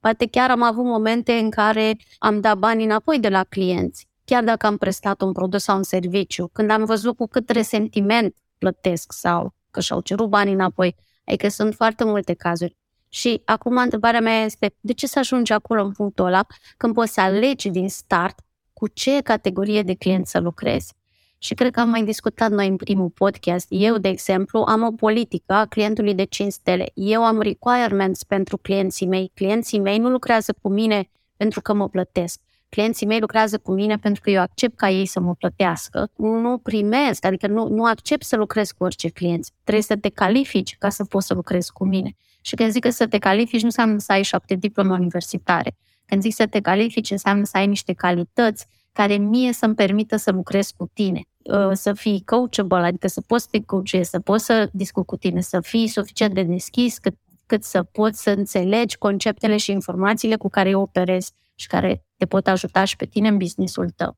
[0.00, 4.44] Poate chiar am avut momente în care am dat bani înapoi de la clienți, chiar
[4.44, 9.12] dacă am prestat un produs sau un serviciu, când am văzut cu cât resentiment plătesc
[9.12, 10.96] sau că și-au cerut bani înapoi.
[11.24, 12.76] Adică sunt foarte multe cazuri.
[13.16, 16.46] Și acum întrebarea mea este, de ce să ajungi acolo în punctul ăla
[16.76, 18.38] când poți să alegi din start
[18.72, 20.94] cu ce categorie de client să lucrezi?
[21.38, 23.66] Și cred că am mai discutat noi în primul podcast.
[23.68, 26.90] Eu, de exemplu, am o politică a clientului de 5 stele.
[26.94, 29.30] Eu am requirements pentru clienții mei.
[29.34, 32.40] Clienții mei nu lucrează cu mine pentru că mă plătesc.
[32.68, 36.10] Clienții mei lucrează cu mine pentru că eu accept ca ei să mă plătească.
[36.16, 39.48] Nu primesc, adică nu, nu accept să lucrez cu orice client.
[39.62, 42.16] Trebuie să te califici ca să poți să lucrezi cu mine.
[42.46, 45.76] Și când zic că să te califici, nu înseamnă să ai șapte diplome universitare.
[46.04, 50.30] Când zic să te califici, înseamnă să ai niște calități care mie să-mi permită să
[50.30, 54.44] lucrez cu tine, uh, să fii coachable, adică să poți să te coachezi, să poți
[54.44, 57.14] să discut cu tine, să fii suficient de deschis cât,
[57.46, 62.26] cât să poți să înțelegi conceptele și informațiile cu care eu operezi și care te
[62.26, 64.16] pot ajuta și pe tine în businessul tău.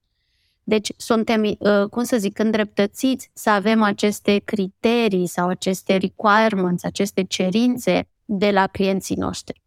[0.64, 7.22] Deci suntem, uh, cum să zic, îndreptățiți să avem aceste criterii sau aceste requirements, aceste
[7.24, 9.62] cerințe de la clienții noștri.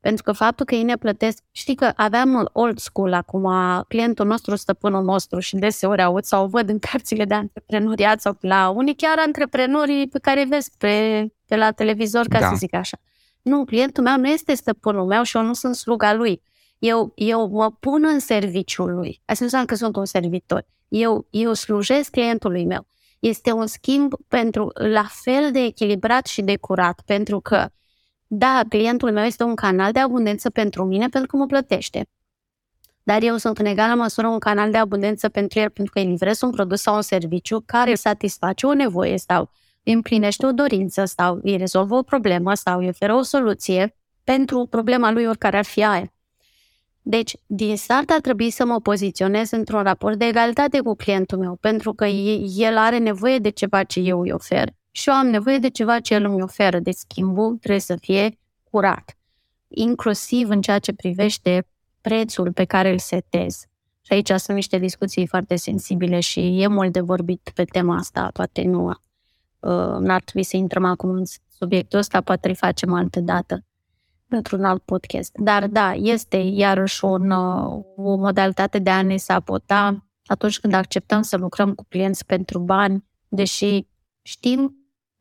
[0.00, 3.48] Pentru că faptul că ei ne plătesc, știi că aveam old school acum,
[3.88, 8.68] clientul nostru, stăpânul nostru și deseori aud sau văd în cărțile de antreprenoriat sau la
[8.68, 12.48] unii chiar antreprenorii pe care vezi pe, pe la televizor, ca da.
[12.48, 12.96] să zic așa.
[13.42, 16.42] Nu, clientul meu nu este stăpânul meu și eu nu sunt sluga lui.
[16.78, 19.20] Eu, eu mă pun în serviciul lui.
[19.24, 20.66] Asta nu înseamnă că sunt un servitor.
[20.88, 22.86] Eu, eu slujesc clientului meu.
[23.18, 27.68] Este un schimb pentru la fel de echilibrat și de curat, pentru că
[28.34, 32.06] da, clientul meu este un canal de abundență pentru mine pentru că mă plătește.
[33.02, 36.06] Dar eu sunt în egală măsură un canal de abundență pentru el pentru că îi
[36.06, 39.50] livrez un produs sau un serviciu care îi satisface o nevoie sau
[39.84, 44.66] îi împlinește o dorință sau îi rezolvă o problemă sau îi oferă o soluție pentru
[44.66, 46.12] problema lui oricare ar fi aia.
[47.02, 51.56] Deci, din start ar trebui să mă poziționez într-un raport de egalitate cu clientul meu,
[51.60, 52.06] pentru că
[52.56, 56.00] el are nevoie de ceva ce eu îi ofer și eu am nevoie de ceva
[56.00, 56.78] ce el îmi oferă.
[56.78, 58.38] de schimbul trebuie să fie
[58.70, 59.16] curat,
[59.68, 61.66] inclusiv în ceea ce privește
[62.00, 63.64] prețul pe care îl setez.
[64.00, 68.30] Și aici sunt niște discuții foarte sensibile și e mult de vorbit pe tema asta,
[68.32, 68.88] poate nu.
[68.88, 73.64] Uh, n-ar trebui să intrăm acum în subiectul ăsta, poate îl facem altă dată
[74.28, 75.32] într-un alt podcast.
[75.36, 81.22] Dar da, este iarăși un, uh, o modalitate de a ne sapota atunci când acceptăm
[81.22, 83.86] să lucrăm cu clienți pentru bani, deși
[84.22, 84.81] știm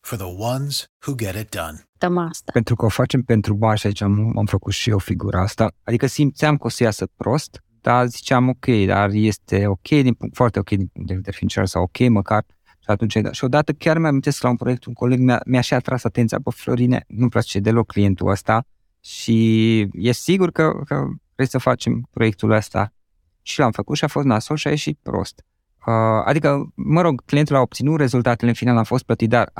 [0.00, 1.84] for the ones who get it done.
[2.28, 2.52] Asta.
[2.52, 5.72] Pentru că o facem pentru bani și aici am, am făcut și eu figura asta.
[5.84, 10.34] Adică simțeam că o să iasă prost, dar ziceam ok, dar este ok, din punct,
[10.36, 12.44] foarte ok din punct de vedere financiar sau ok măcar.
[12.64, 15.74] Și atunci, și odată chiar mi-am amintesc la un proiect, un coleg mi-a, mi-a și
[15.74, 18.64] atras atenția, pe Florine, nu-mi place deloc clientul ăsta
[19.00, 22.92] și e sigur că, că vrei să facem proiectul ăsta.
[23.42, 25.44] Și l-am făcut și a fost nasol și a ieșit prost.
[25.86, 29.50] Uh, adică, mă rog, clientul a obținut rezultatele în final, am fost plătit, dar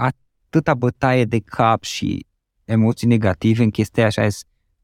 [0.51, 2.27] atâta bătaie de cap și
[2.65, 4.27] emoții negative în chestia așa,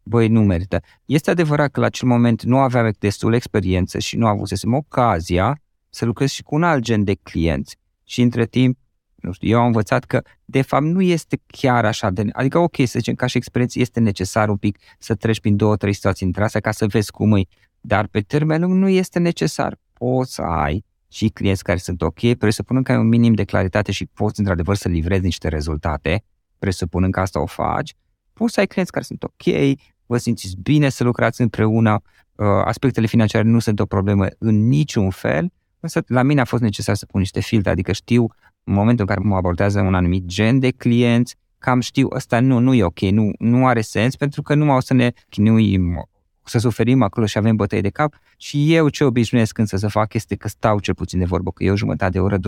[0.03, 0.81] băi, nu merită.
[1.05, 5.61] Este adevărat că la acel moment nu aveam destul experiență și nu avusesem ocazia
[5.91, 7.77] să lucrez și cu un alt gen de clienți.
[8.05, 8.79] Și între timp,
[9.15, 12.25] nu știu, eu am învățat că de fapt nu este chiar așa de...
[12.33, 15.77] Adică ok, să zicem, ca și experiență este necesar un pic să treci prin două,
[15.77, 17.43] trei situații între astea ca să vezi cum e,
[17.81, 19.79] dar pe termen lung nu este necesar.
[19.93, 23.93] Poți să ai și clienți care sunt ok, presupunând că ai un minim de claritate
[23.93, 26.25] și poți într-adevăr să livrezi niște rezultate,
[26.59, 27.95] presupunând că asta o faci,
[28.33, 29.77] poți să ai clienți care sunt ok,
[30.07, 32.03] vă simțiți bine să lucrați împreună,
[32.35, 36.63] uh, aspectele financiare nu sunt o problemă în niciun fel, însă la mine a fost
[36.63, 38.27] necesar să pun niște filtre, adică știu
[38.65, 42.59] în momentul în care mă abordează un anumit gen de clienți, cam știu, ăsta nu,
[42.59, 46.09] nu e ok, nu, nu are sens, pentru că nu o să ne chinuim
[46.49, 50.15] să suferim acolo și avem bătăi de cap și eu ce obișnuiesc însă să fac
[50.15, 52.41] este că stau cel puțin de vorbă cu eu jumătate de oră, 20-30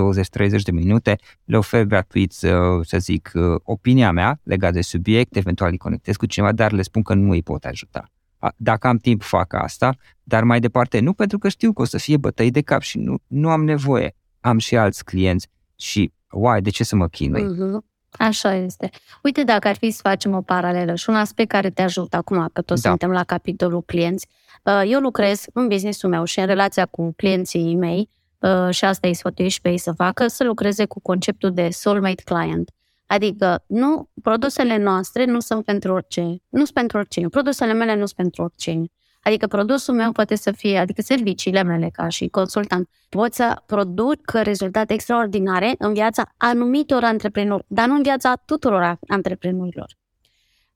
[0.65, 3.31] de minute, le ofer gratuit să, să zic
[3.63, 7.31] opinia mea legat de subiect, eventual îi conectez cu cineva, dar le spun că nu
[7.31, 8.11] îi pot ajuta.
[8.57, 11.99] Dacă am timp, fac asta, dar mai departe nu pentru că știu că o să
[11.99, 14.15] fie bătăi de cap și nu, nu am nevoie.
[14.41, 17.43] Am și alți clienți și, uai, de ce să mă chinui?
[17.43, 17.98] Uh-huh.
[18.19, 18.91] Așa este.
[19.23, 22.49] Uite, dacă ar fi să facem o paralelă și un aspect care te ajută acum,
[22.53, 22.89] că toți da.
[22.89, 24.29] suntem la capitolul clienți.
[24.63, 29.09] Uh, eu lucrez în businessul meu și în relația cu clienții mei, uh, și asta
[29.09, 32.71] îi sfătuiești pe ei să facă, să lucreze cu conceptul de soulmate client.
[33.07, 37.29] Adică, nu, produsele noastre nu sunt pentru orice, nu sunt pentru oricine.
[37.29, 38.85] Produsele mele nu sunt pentru oricine.
[39.23, 44.31] Adică produsul meu poate să fie, adică serviciile mele ca și consultant, pot să produc
[44.31, 49.97] rezultate extraordinare în viața anumitor antreprenori, dar nu în viața tuturor antreprenorilor.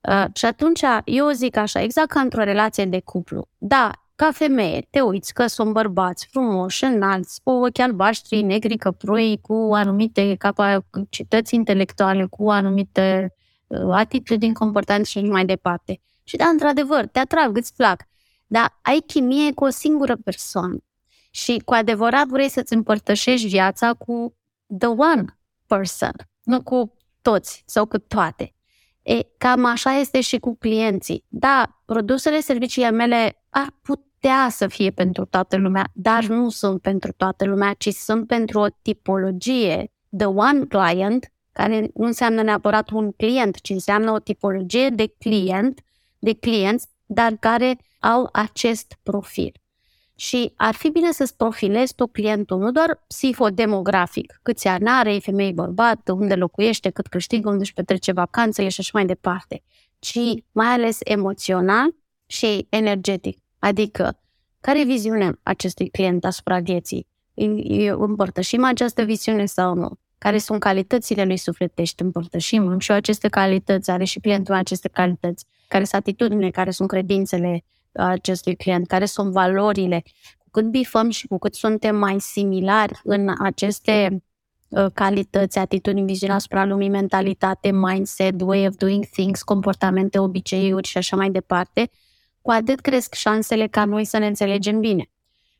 [0.09, 3.47] Uh, și atunci eu zic așa, exact ca într-o relație de cuplu.
[3.57, 9.39] Da, ca femeie, te uiți că sunt bărbați frumoși, înalți, cu ochi albaștri, negri, căprui,
[9.41, 13.33] cu anumite capacități intelectuale, cu anumite
[13.67, 16.01] uh, atitudini comportante și mai departe.
[16.23, 18.01] Și da, într-adevăr, te atrag, îți plac
[18.53, 20.77] dar ai chimie cu o singură persoană
[21.31, 24.35] și cu adevărat vrei să-ți împărtășești viața cu
[24.77, 25.25] the one
[25.67, 26.11] person,
[26.43, 28.53] nu cu toți sau cu toate.
[29.01, 31.25] E, cam așa este și cu clienții.
[31.27, 37.11] Da, produsele, serviciile mele ar putea să fie pentru toată lumea, dar nu sunt pentru
[37.11, 39.91] toată lumea, ci sunt pentru o tipologie.
[40.17, 45.81] The one client, care nu înseamnă neapărat un client, ci înseamnă o tipologie de client,
[46.19, 49.51] de clienți, dar care au acest profil.
[50.15, 55.19] Și ar fi bine să-ți profilezi tu clientul, nu doar psihodemografic, câți ani are, e
[55.19, 59.63] femeie, bărbat, unde locuiește, cât câștigă, unde își petrece vacanță, e și așa mai departe,
[59.99, 60.19] ci
[60.51, 61.95] mai ales emoțional
[62.25, 63.37] și energetic.
[63.59, 64.19] Adică,
[64.59, 67.07] care e viziunea acestui client asupra vieții?
[67.97, 69.99] Împărtășim această viziune sau nu?
[70.17, 72.01] Care sunt calitățile lui sufletești?
[72.01, 75.45] Împărtășim și aceste calități, are și clientul aceste calități.
[75.67, 80.03] Care sunt atitudinile, care sunt credințele, acestui client, care sunt valorile.
[80.37, 84.23] Cu cât bifăm și cu cât suntem mai similari în aceste
[84.69, 90.97] uh, calități, atitudini, viziune asupra lumii, mentalitate, mindset, way of doing things, comportamente, obiceiuri și
[90.97, 91.89] așa mai departe,
[92.41, 95.09] cu atât cresc șansele ca noi să ne înțelegem bine.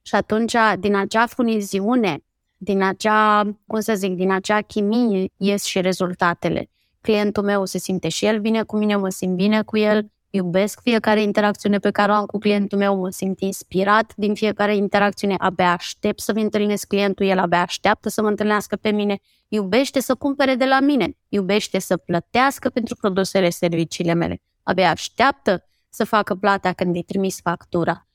[0.01, 2.23] Și atunci, din acea funiziune,
[2.57, 6.69] din acea, cum să zic, din acea chimie ies și rezultatele.
[7.03, 10.81] Clientul meu se simte și el bine cu mine, mă simt bine cu el, iubesc
[10.81, 15.35] fiecare interacțiune pe care o am cu clientul meu, mă simt inspirat din fiecare interacțiune,
[15.37, 20.15] abia aștept să-mi întâlnesc clientul, el abia așteaptă să mă întâlnească pe mine, iubește să
[20.15, 26.35] cumpere de la mine, iubește să plătească pentru produsele, serviciile mele, abia așteaptă să facă
[26.35, 28.07] plata când îi trimis factura.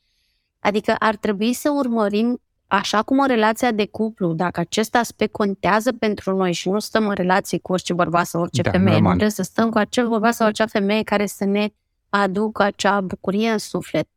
[0.59, 5.93] Adică ar trebui să urmărim așa cum o relație de cuplu, dacă acest aspect contează
[5.93, 9.13] pentru noi și nu stăm în relație cu orice bărbat sau orice da, femeie, normal.
[9.13, 11.69] nu trebuie să stăm cu acel bărbat sau acea femeie care să ne
[12.09, 14.09] aduc acea bucurie în suflet.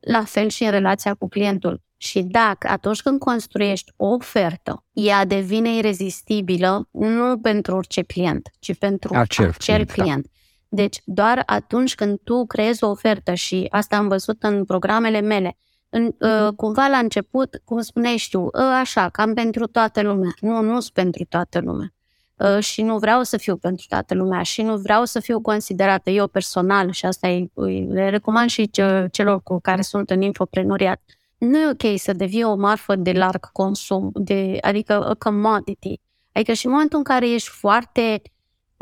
[0.00, 1.82] La fel și în relația cu clientul.
[1.96, 8.78] Și dacă atunci când construiești o ofertă, ea devine irezistibilă nu pentru orice client, ci
[8.78, 9.86] pentru acel, acel client.
[9.86, 10.02] Da.
[10.02, 10.22] client.
[10.22, 10.30] Da.
[10.68, 15.56] Deci doar atunci când tu creezi o ofertă și asta am văzut în programele mele,
[15.94, 20.30] în, uh, cumva la început, cum spuneai știu, ă, așa, cam pentru toată lumea.
[20.40, 21.92] Nu, nu sunt pentru toată lumea.
[22.36, 26.10] Uh, și nu vreau să fiu pentru toată lumea și nu vreau să fiu considerată
[26.10, 27.46] eu personal și asta e,
[27.88, 28.70] le recomand și
[29.10, 31.00] celor cu care sunt în infoprenoriat.
[31.38, 36.00] Nu e ok să devii o marfă de larg consum, de, adică a commodity.
[36.32, 38.22] Adică și în momentul în care ești foarte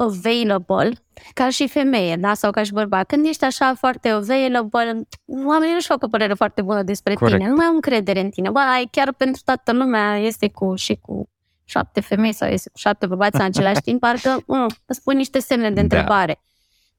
[0.01, 0.91] available,
[1.35, 5.03] ca și femeie, da, sau ca și bărbat, când ești așa foarte available,
[5.47, 7.37] oamenii nu-și fac o părere foarte bună despre Corect.
[7.37, 8.51] tine, nu mai au încredere în tine.
[8.51, 11.29] Bă, ai chiar pentru toată lumea este cu și cu
[11.65, 15.39] șapte femei sau iese cu șapte bărbați în același timp, parcă mă, îți pun niște
[15.39, 15.81] semne de da.
[15.81, 16.41] întrebare.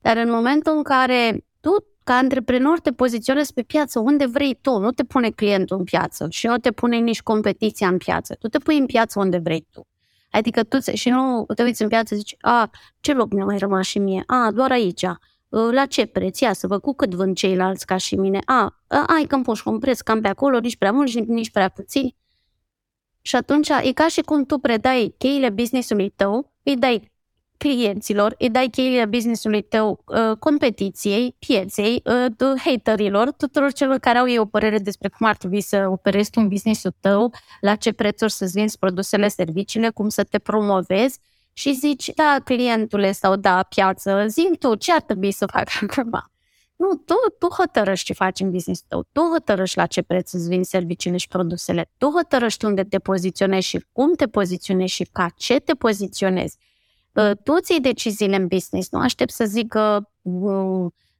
[0.01, 0.09] Da.
[0.09, 1.69] Dar în momentul în care tu,
[2.03, 6.27] ca antreprenor, te poziționezi pe piață unde vrei tu, nu te pune clientul în piață
[6.29, 8.35] și nu te pune nici competiția în piață.
[8.39, 9.87] Tu te pui în piață unde vrei tu.
[10.31, 12.69] Adică tu și nu te uiți în piață zici, a,
[12.99, 14.23] ce loc mi-a mai rămas și mie?
[14.25, 15.05] A, doar aici.
[15.71, 16.39] La ce preț?
[16.39, 18.39] Ia să văd cu cât vând ceilalți ca și mine.
[18.45, 21.69] A, ai că îmi un preț cam pe acolo, nici prea mult, nici, nici prea
[21.69, 22.15] puțin.
[23.21, 27.10] Și atunci e ca și cum tu predai cheile business-ului tău, îi dai
[27.61, 34.27] clienților, îi dai cheile business-ului tău, uh, competiției, pieței, uh, haterilor, tuturor celor care au
[34.27, 37.91] ei o părere despre cum ar trebui să operezi tu un business-ul tău, la ce
[37.91, 41.19] prețuri să-ți vinzi produsele, serviciile, cum să te promovezi
[41.53, 46.31] și zici, da, clientule sau da, piață, zi tu ce ar trebui să fac acum.
[46.75, 50.47] Nu, tu, tu hotărăști ce faci în business tău, tu hotărăști la ce preț îți
[50.47, 55.27] vin serviciile și produsele, tu hotărăști unde te poziționezi și cum te poziționezi și ca
[55.35, 56.57] ce te poziționezi
[57.43, 60.11] tu ții deciziile în business, nu aștept să zică,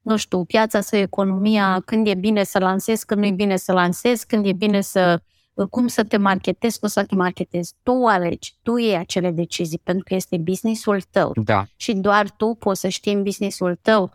[0.01, 3.71] nu știu, piața sau economia, când e bine să lansezi, când nu e bine să
[3.71, 5.21] lansezi, când e bine să
[5.69, 7.73] cum să te marketezi, cum să te marketezi.
[7.83, 11.31] Tu alegi, tu iei acele decizii, pentru că este businessul tău.
[11.43, 11.65] Da.
[11.75, 14.11] Și doar tu poți să știi în businessul tău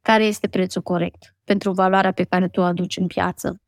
[0.00, 3.60] care este prețul corect pentru valoarea pe care tu o aduci în piață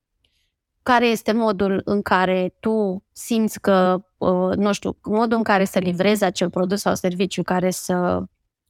[0.85, 5.78] care este modul în care tu simți că, uh, nu știu, modul în care să
[5.78, 8.22] livrezi acel produs sau serviciu care să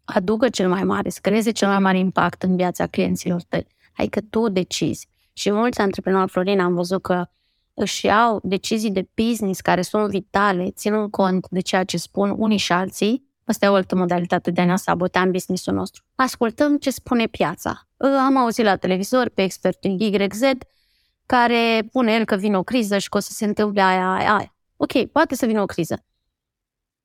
[0.05, 3.67] aducă cel mai mare, să creeze cel mai mare impact în viața clienților tăi.
[3.93, 5.09] Hai că tu decizi.
[5.33, 7.27] Și mulți antreprenori, Florin, am văzut că
[7.75, 12.59] își iau decizii de business care sunt vitale, ținând cont de ceea ce spun unii
[12.59, 13.33] și alții.
[13.45, 16.03] Asta e o altă modalitate de a ne sabota în businessul nostru.
[16.15, 17.89] Ascultăm ce spune piața.
[18.27, 20.41] Am auzit la televizor pe expertul YZ
[21.27, 24.35] care pune el că vine o criză și că o să se întâmple aia, aia,
[24.35, 24.55] aia.
[24.77, 26.05] Ok, poate să vină o criză.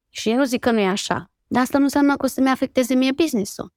[0.10, 1.32] Și eu nu zic că nu e așa.
[1.48, 3.74] Dar asta nu înseamnă că o să-mi afecteze mie business-ul.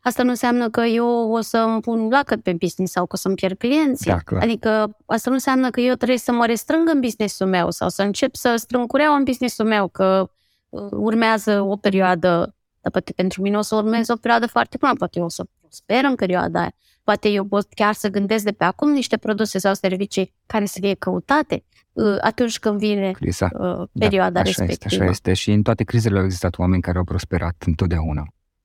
[0.00, 3.16] Asta nu înseamnă că eu o să îmi pun lacăt pe business sau că o
[3.16, 4.10] să-mi pierd clienții.
[4.10, 4.42] Da, clar.
[4.42, 8.02] Adică asta nu înseamnă că eu trebuie să mă restrâng în business-ul meu sau să
[8.02, 10.30] încep să strâng cureaua în business-ul meu, că
[10.68, 14.92] uh, urmează o perioadă, dar poate pentru mine o să urmeze o perioadă foarte bună,
[14.94, 15.44] poate eu o să
[15.74, 16.72] prosper în perioada aia.
[17.04, 20.78] Poate eu pot chiar să gândesc de pe acum niște produse sau servicii care să
[20.80, 23.48] fie căutate uh, atunci când vine Criza.
[23.58, 24.92] Uh, perioada da, așa respectivă.
[24.92, 28.24] Este, așa este și în toate crizele au existat oameni care au prosperat întotdeauna.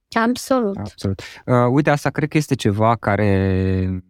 [0.09, 0.77] Absolut.
[0.77, 1.21] Absolut.
[1.45, 4.03] Uh, uite, asta cred că este ceva care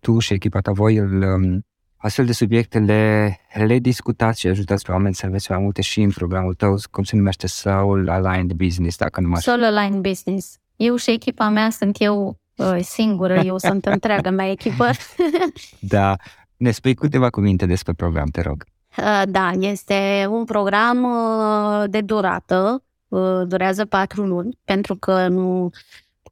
[0.00, 1.64] tu și echipa ta, voi, îl, um,
[1.96, 3.36] astfel de subiecte le,
[3.66, 7.04] le discutați și ajutați pe oameni să înveți mai multe și în programul tău, cum
[7.04, 10.58] se numește Soul Aligned Business, dacă nu mă Soul Aligned Business.
[10.82, 12.36] Eu și echipa mea sunt eu
[12.80, 14.90] singură, eu sunt întreaga mea echipă.
[15.78, 16.16] da.
[16.56, 18.64] Ne spui câteva cuvinte despre program, te rog.
[18.98, 25.70] Uh, da, este un program uh, de durată, uh, durează patru luni, pentru că nu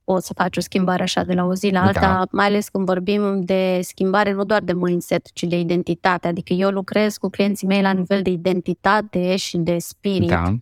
[0.05, 2.25] o să faci o schimbare așa de la o zi la alta, da.
[2.31, 6.29] mai ales când vorbim de schimbare nu doar de mindset, ci de identitate.
[6.29, 10.29] Adică eu lucrez cu clienții mei la nivel de identitate și de spirit.
[10.29, 10.55] Da.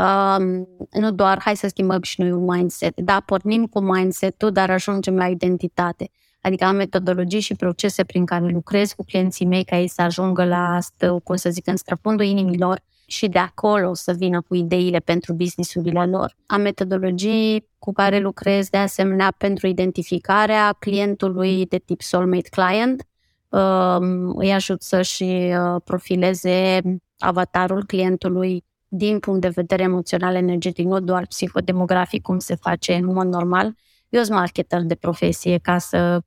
[0.00, 3.00] Um, nu doar hai să schimbăm și noi un mindset.
[3.00, 6.10] Da, pornim cu mindset-ul, dar ajungem la identitate.
[6.40, 10.44] Adică am metodologii și procese prin care lucrez cu clienții mei ca ei să ajungă
[10.44, 14.98] la asta, cum să zic, în străfundul inimilor și de acolo să vină cu ideile
[14.98, 16.36] pentru businessurile lor.
[16.46, 23.04] Am metodologii cu care lucrez de asemenea pentru identificarea clientului de tip soulmate client.
[23.48, 26.80] Um, îi ajut să-și uh, profileze
[27.18, 33.04] avatarul clientului din punct de vedere emoțional, energetic, nu doar psihodemografic, cum se face în
[33.04, 33.74] mod normal.
[34.08, 36.20] Eu sunt marketer de profesie, ca să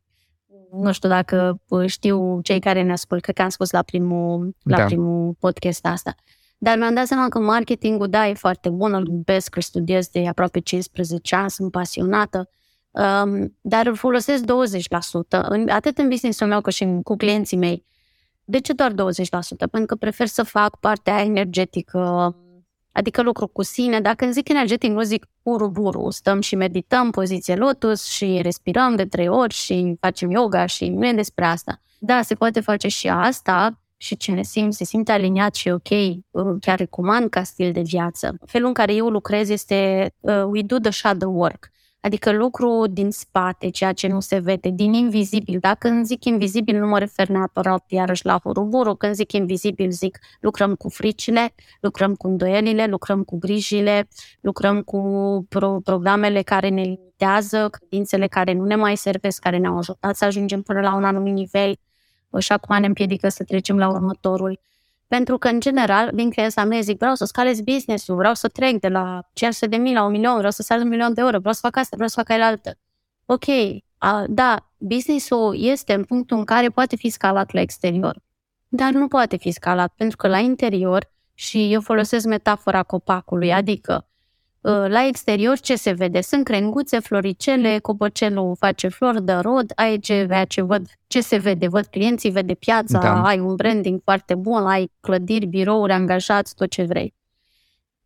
[0.72, 4.78] nu știu dacă știu cei care ne ascult, cred că am spus la primul, la
[4.78, 4.86] da.
[4.86, 6.16] primul podcast asta.
[6.58, 10.28] Dar mi-am dat seama că marketingul, da, e foarte bun, îl iubesc, îl studiez de
[10.28, 12.50] aproape 15 ani, sunt pasionată,
[12.92, 14.46] um, dar îl folosesc 20%,
[15.42, 17.86] în, atât în business-ul meu cât și cu clienții mei.
[18.44, 18.96] De ce doar 20%?
[19.58, 22.36] Pentru că prefer să fac partea energetică,
[22.94, 24.00] Adică lucru cu sine.
[24.00, 26.10] Dacă îmi zic energetic, nu zic uruburu.
[26.10, 31.08] Stăm și medităm poziție lotus și respirăm de trei ori și facem yoga și nu
[31.08, 31.82] e despre asta.
[32.00, 35.88] Da, se poate face și asta și ce ne simt, se simte aliniat și ok,
[36.60, 38.38] chiar recomand ca stil de viață.
[38.46, 41.72] Felul în care eu lucrez este uh, we do the shadow work.
[42.06, 45.60] Adică lucru din spate, ceea ce nu se vede, din invizibil.
[45.60, 48.96] Dacă îmi zic invizibil, nu mă refer neapărat iarăși la huruburu.
[48.96, 54.08] Când zic invizibil, zic lucrăm cu fricile, lucrăm cu îndoielile, lucrăm cu grijile,
[54.42, 55.00] lucrăm cu
[55.50, 60.26] pro- programele care ne limitează, credințele care nu ne mai servesc, care ne-au ajutat să
[60.26, 61.76] ajungem până la un anumit nivel
[62.38, 64.60] și acum ne împiedică să trecem la următorul.
[65.14, 68.80] Pentru că, în general, din creanța mea zic, vreau să scalez business-ul, vreau să trec
[68.80, 71.40] de la 500 de mii la un milion, vreau să sar un milion de euro,
[71.40, 72.78] vreau să fac asta, vreau să fac aia altă.
[73.26, 73.44] ok,
[73.98, 78.22] a, da, business-ul este în punctul în care poate fi scalat la exterior,
[78.68, 83.94] dar nu poate fi scalat pentru că la interior, și eu folosesc metafora copacului, adică
[83.94, 84.08] ă,
[84.64, 86.22] la exterior ce se vede?
[86.22, 91.68] Sunt crenguțe, floricele, copăcelul face flori de rod, ai ce, ce văd, ce se vede?
[91.68, 93.24] Văd clienții, vede piața, da.
[93.24, 97.14] ai un branding foarte bun, ai clădiri, birouri, angajați, tot ce vrei.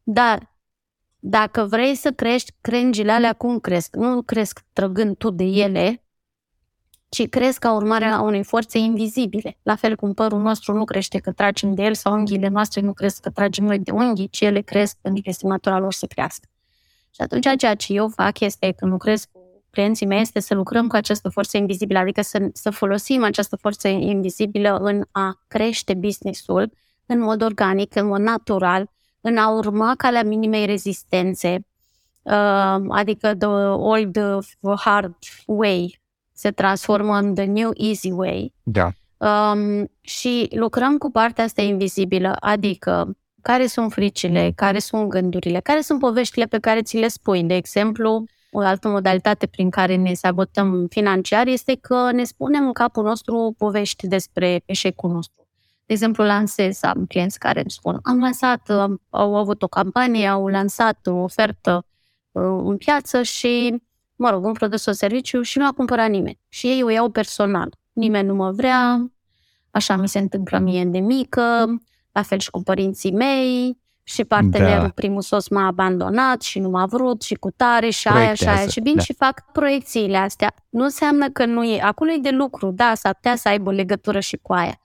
[0.03, 0.55] Dar
[1.19, 3.95] dacă vrei să crești, crengile alea cum cresc?
[3.95, 6.03] Nu cresc trăgând tu de ele,
[7.09, 9.57] ci cresc ca urmare a unei forțe invizibile.
[9.63, 12.93] La fel cum părul nostru nu crește că tragem de el sau unghiile noastre nu
[12.93, 16.05] cresc că tragem noi de unghii, ci ele cresc pentru că este natura lor să
[16.05, 16.47] crească.
[17.09, 19.39] Și atunci ceea ce eu fac este, când lucrez cu
[19.69, 23.87] clienții mei, este să lucrăm cu această forță invizibilă, adică să, să folosim această forță
[23.87, 26.71] invizibilă în a crește business-ul
[27.05, 28.89] în mod organic, în mod natural,
[29.21, 31.65] în a urma calea minimei rezistențe,
[32.21, 34.17] uh, adică the old
[34.77, 35.99] hard way
[36.37, 38.53] se transformă în the new easy way.
[38.63, 38.89] Da.
[39.17, 45.81] Um, și lucrăm cu partea asta invizibilă, adică care sunt fricile, care sunt gândurile, care
[45.81, 47.43] sunt poveștile pe care ți le spui.
[47.43, 52.73] De exemplu, o altă modalitate prin care ne sabotăm financiar este că ne spunem în
[52.73, 55.47] capul nostru povești despre eșecul nostru.
[55.85, 58.69] De exemplu, lansez, am clienți care îmi spun, am lansat,
[59.09, 61.85] au avut o campanie, au lansat o ofertă
[62.31, 63.83] uh, în piață și,
[64.17, 66.39] mă rog, un produs sau serviciu și nu a cumpărat nimeni.
[66.49, 67.75] Și ei o iau personal.
[67.93, 69.11] Nimeni nu mă vrea,
[69.71, 71.65] așa mi se întâmplă mie de mică,
[72.11, 73.77] la fel și cu părinții mei,
[74.09, 74.89] și partenerul da.
[74.89, 78.67] primul sos m-a abandonat și nu m-a vrut și cu tare și aia și aia
[78.67, 79.01] și vin da.
[79.01, 80.53] și fac proiecțiile astea.
[80.69, 81.81] Nu înseamnă că nu e.
[81.81, 84.79] Acolo e de lucru, da, s-ar putea să aibă legătură și cu aia.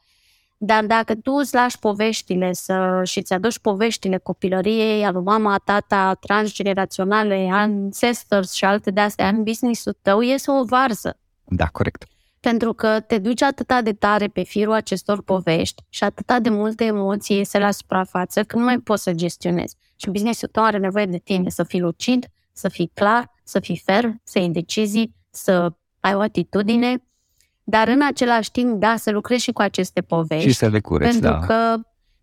[0.64, 6.14] Dar dacă tu îți lași poveștile să, și îți aduci poveștile copilăriei, al mama, tata,
[6.14, 11.18] transgeneraționale, ancestors și alte de-astea în business-ul tău, iese o varză.
[11.44, 12.04] Da, corect.
[12.40, 16.84] Pentru că te duci atâta de tare pe firul acestor povești și atâta de multe
[16.84, 19.76] emoții iese la suprafață că nu mai poți să gestionezi.
[19.96, 23.82] Și business-ul tău are nevoie de tine să fii lucid, să fii clar, să fii
[23.84, 27.02] fer, să iei decizii, să ai o atitudine
[27.64, 30.48] dar în același timp, da, să lucrezi și cu aceste povești.
[30.48, 31.46] Și să le cureți, pentru da.
[31.46, 31.76] că,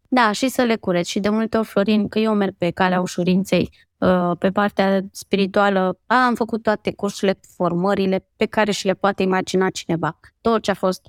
[0.10, 1.10] da, și să le cureți.
[1.10, 6.00] Și de multe ori, Florin, că eu merg pe calea ușurinței, uh, pe partea spirituală,
[6.06, 10.20] a, am făcut toate cursurile, formările pe care și le poate imagina cineva.
[10.42, 11.02] Tot ce a fost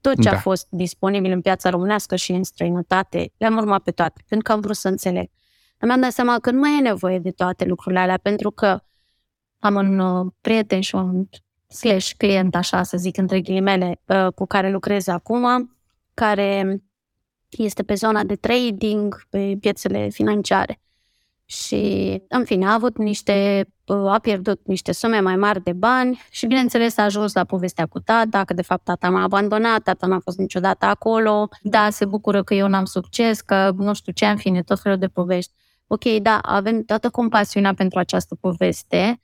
[0.00, 0.36] tot ce da.
[0.36, 4.52] a fost disponibil în piața românească și în străinătate, le-am urmat pe toate, pentru că
[4.52, 5.30] am vrut să înțeleg.
[5.80, 8.80] Mi-am dat seama că nu mai e nevoie de toate lucrurile alea, pentru că
[9.58, 11.24] am un uh, prieten și un
[11.68, 15.76] slash client, așa să zic, între ghilimele, uh, cu care lucrez acum,
[16.14, 16.82] care
[17.48, 20.80] este pe zona de trading, pe piețele financiare.
[21.48, 26.20] Și, în fine, a avut niște, uh, a pierdut niște sume mai mari de bani
[26.30, 30.06] și, bineînțeles, a ajuns la povestea cu tata, că de fapt tata m-a abandonat, tata
[30.06, 34.26] n-a fost niciodată acolo, da, se bucură că eu n-am succes, că nu știu ce,
[34.26, 35.52] în fine, tot felul de povești.
[35.86, 39.20] Ok, da, avem toată compasiunea pentru această poveste,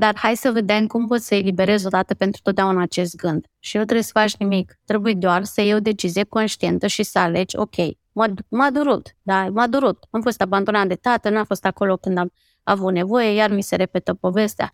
[0.00, 3.46] dar hai să vedem cum poți să eliberezi odată pentru totdeauna acest gând.
[3.58, 4.78] Și nu trebuie să faci nimic.
[4.84, 7.74] Trebuie doar să iei o decizie conștientă și să alegi, ok,
[8.12, 10.04] m-a, m-a durut, da, m-a durut.
[10.10, 12.32] Am fost abandonat de tată, n-am fost acolo când am
[12.62, 14.70] avut nevoie, iar mi se repetă povestea.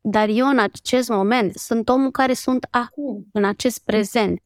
[0.00, 4.42] Dar eu în acest moment sunt omul care sunt acum, în acest prezent.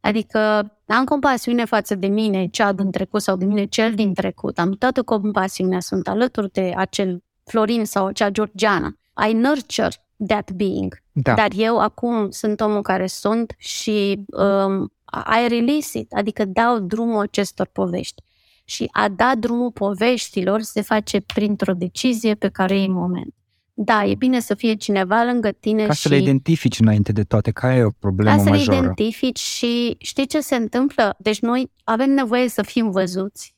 [0.00, 0.38] Adică
[0.86, 4.58] am compasiune față de mine, cea din trecut sau de mine, cel din trecut.
[4.58, 8.94] Am toată compasiunea, sunt alături de acel Florin sau cea Georgiana.
[9.28, 9.90] I nurture
[10.26, 11.02] that being.
[11.12, 11.34] Da.
[11.34, 17.20] Dar eu acum sunt omul care sunt și um, I release it, adică dau drumul
[17.20, 18.22] acestor povești.
[18.64, 23.34] Și a da drumul poveștilor se face printr-o decizie pe care e în moment.
[23.76, 26.00] Da, e bine să fie cineva lângă tine Ca și...
[26.00, 28.70] să le identifici înainte de toate, că e o problemă Ca să majoră.
[28.70, 31.16] le identifici și știi ce se întâmplă?
[31.18, 33.54] Deci noi avem nevoie să fim văzuți.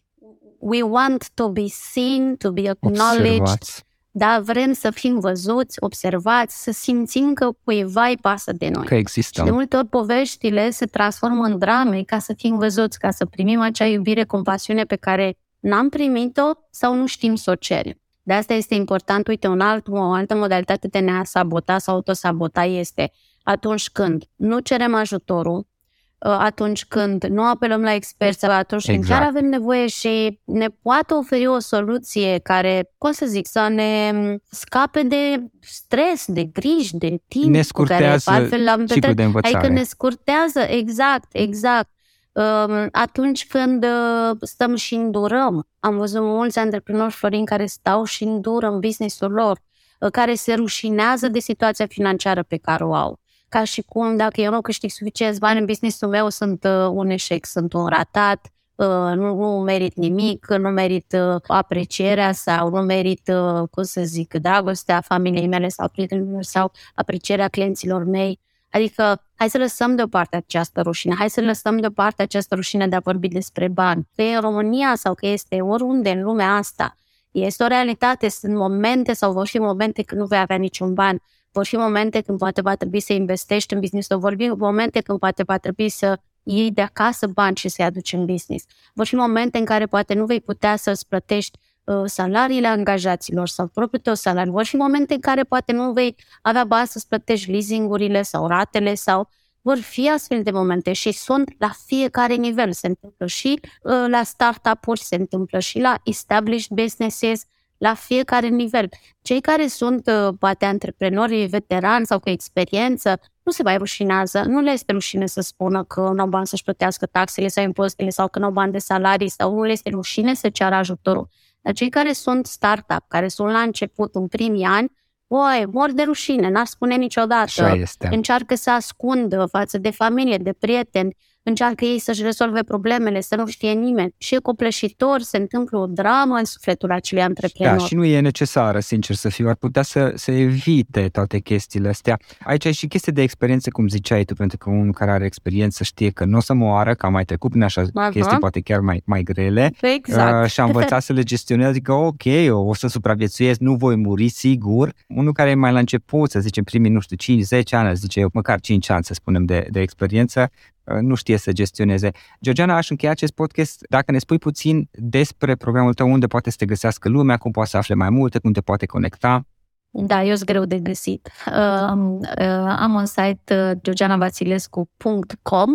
[0.59, 3.40] We want to be seen, to be acknowledged.
[3.40, 3.86] Observați.
[4.18, 8.86] Da, vrem să fim văzuți, observați, să simțim că cuiva îi pasă de noi.
[8.86, 9.40] Că există.
[9.40, 13.26] Și de multe ori poveștile se transformă în drame ca să fim văzuți, ca să
[13.26, 18.00] primim acea iubire, compasiune pe care n-am primit-o sau nu știm să o cerem.
[18.22, 22.64] De asta este important, uite, un alt, o altă modalitate de ne-a sabota sau autosabota
[22.64, 23.12] este
[23.42, 25.76] atunci când nu cerem ajutorul, Uh,
[26.18, 29.06] atunci când nu apelăm la experți sau atunci exact.
[29.06, 33.68] când chiar avem nevoie și ne poate oferi o soluție care, cum să zic, să
[33.70, 34.12] ne
[34.50, 37.54] scape de stres, de griji, de timp.
[37.54, 39.56] Ne scurtează care, altfel, am ciclul de învățare.
[39.56, 41.90] Adică ne scurtează, exact, exact.
[42.32, 45.68] Um, atunci când uh, stăm și îndurăm.
[45.80, 49.58] Am văzut mulți antreprenori, Florin, care stau și îndură în business-ul lor
[50.00, 53.20] uh, care se rușinează de situația financiară pe care o au.
[53.49, 57.11] Ca și cum dacă eu nu câștig suficient bani în businessul meu, sunt uh, un
[57.11, 62.80] eșec, sunt un ratat, Uh, nu, nu merit nimic, nu merit uh, aprecierea sau nu
[62.80, 68.40] merit, uh, cum să zic, dragostea familiei mele sau prietenilor sau aprecierea clienților mei.
[68.70, 73.01] Adică, hai să lăsăm deoparte această rușine, hai să lăsăm deoparte această rușine de a
[73.01, 74.09] vorbi despre bani.
[74.14, 76.97] Că e în România sau că este oriunde în lumea asta,
[77.30, 81.22] este o realitate, sunt momente sau vor fi momente când nu vei avea niciun ban,
[81.57, 85.18] vor fi momente când poate va trebui să investești în business, vor fi momente când
[85.18, 88.64] poate va trebui să iei de acasă bani și să-i aduci în business.
[88.94, 93.66] Vor fi momente în care poate nu vei putea să-ți plătești uh, salariile angajaților sau
[93.66, 94.52] propriul tău salariu.
[94.52, 98.94] Vor fi momente în care poate nu vei avea bani să-ți plătești leasingurile sau ratele
[98.94, 99.28] sau
[99.62, 102.72] vor fi astfel de momente și sunt la fiecare nivel.
[102.72, 107.42] Se întâmplă și uh, la startup-uri, se întâmplă și la established businesses,
[107.79, 108.89] la fiecare nivel.
[109.22, 114.61] Cei care sunt uh, poate antreprenori veterani sau cu experiență nu se mai rușinează, nu
[114.61, 118.29] le este rușine să spună că nu au bani să-și plătească taxele sau impozitele sau
[118.29, 121.29] că nu au bani de salarii sau nu le este rușine să ceară ajutorul.
[121.61, 124.91] Dar cei care sunt startup, care sunt la început, în primii ani,
[125.29, 127.43] Oi, mor de rușine, n-ar spune niciodată.
[127.43, 128.09] Așa este.
[128.12, 131.16] Încearcă să ascundă față de familie, de prieteni,
[131.49, 134.14] încearcă ei să-și rezolve problemele, să nu știe nimeni.
[134.18, 137.76] Și e copleșitor, se întâmplă o dramă în sufletul acelui antreprenor.
[137.76, 141.88] Da, și nu e necesară, sincer să fiu, ar putea să, să evite toate chestiile
[141.88, 142.18] astea.
[142.44, 145.84] Aici ai și chestii de experiență, cum ziceai tu, pentru că unul care are experiență
[145.84, 148.09] știe că nu o să moară, că a mai trecut prin așa Aha.
[148.09, 149.72] chestii, poate chiar mai, mai grele.
[149.80, 150.42] Exact.
[150.44, 153.97] Uh, și a învățat să le gestioneze, adică ok, eu o să supraviețuiesc, nu voi
[153.97, 154.92] muri, sigur.
[155.09, 158.28] Unul care e mai la început, să zicem primii, nu știu, 5-10 ani, zice eu,
[158.32, 162.11] măcar 5 ani, să spunem, de, de experiență, Uh, nu știe să gestioneze.
[162.43, 166.57] Georgiana, aș încheia acest podcast dacă ne spui puțin despre programul tău, unde poate să
[166.59, 169.47] te găsească lumea, cum poate să afle mai multe, cum te poate conecta.
[169.91, 171.30] Da, eu sunt greu de găsit.
[171.47, 175.70] Uh, uh, am un site uh, georgianavasilescu.com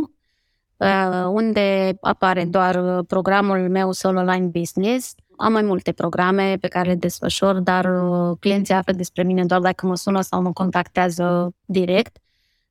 [0.78, 5.16] uh, unde apare doar programul meu Solo Line Business.
[5.38, 9.60] Am mai multe programe pe care le desfășor, dar uh, clienții află despre mine doar
[9.60, 12.18] dacă mă sună sau mă contactează direct.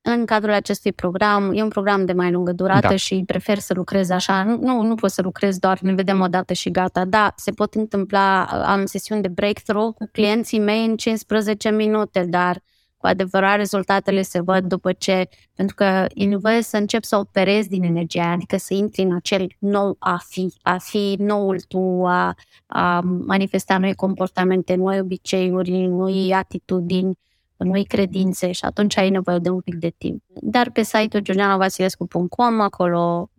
[0.02, 2.96] În cadrul acestui program, e un program de mai lungă durată da.
[2.96, 4.44] și prefer să lucrez așa.
[4.44, 7.04] Nu, nu pot să lucrez doar, ne vedem o dată și gata.
[7.04, 12.62] Da, se pot întâmpla, am sesiuni de breakthrough cu clienții mei în 15 minute, dar
[13.00, 17.68] cu adevărat rezultatele se văd după ce, pentru că e nevoie să încep să operezi
[17.68, 22.04] din energia aia, adică să intri în acel nou a fi, a fi noul tu,
[22.06, 22.34] a,
[22.66, 27.18] a manifesta noi comportamente, noi obiceiuri, noi atitudini,
[27.64, 30.22] noi credințe și atunci ai nevoie de un pic de timp.
[30.40, 33.30] Dar pe site-ul giulianavasilescu.com, acolo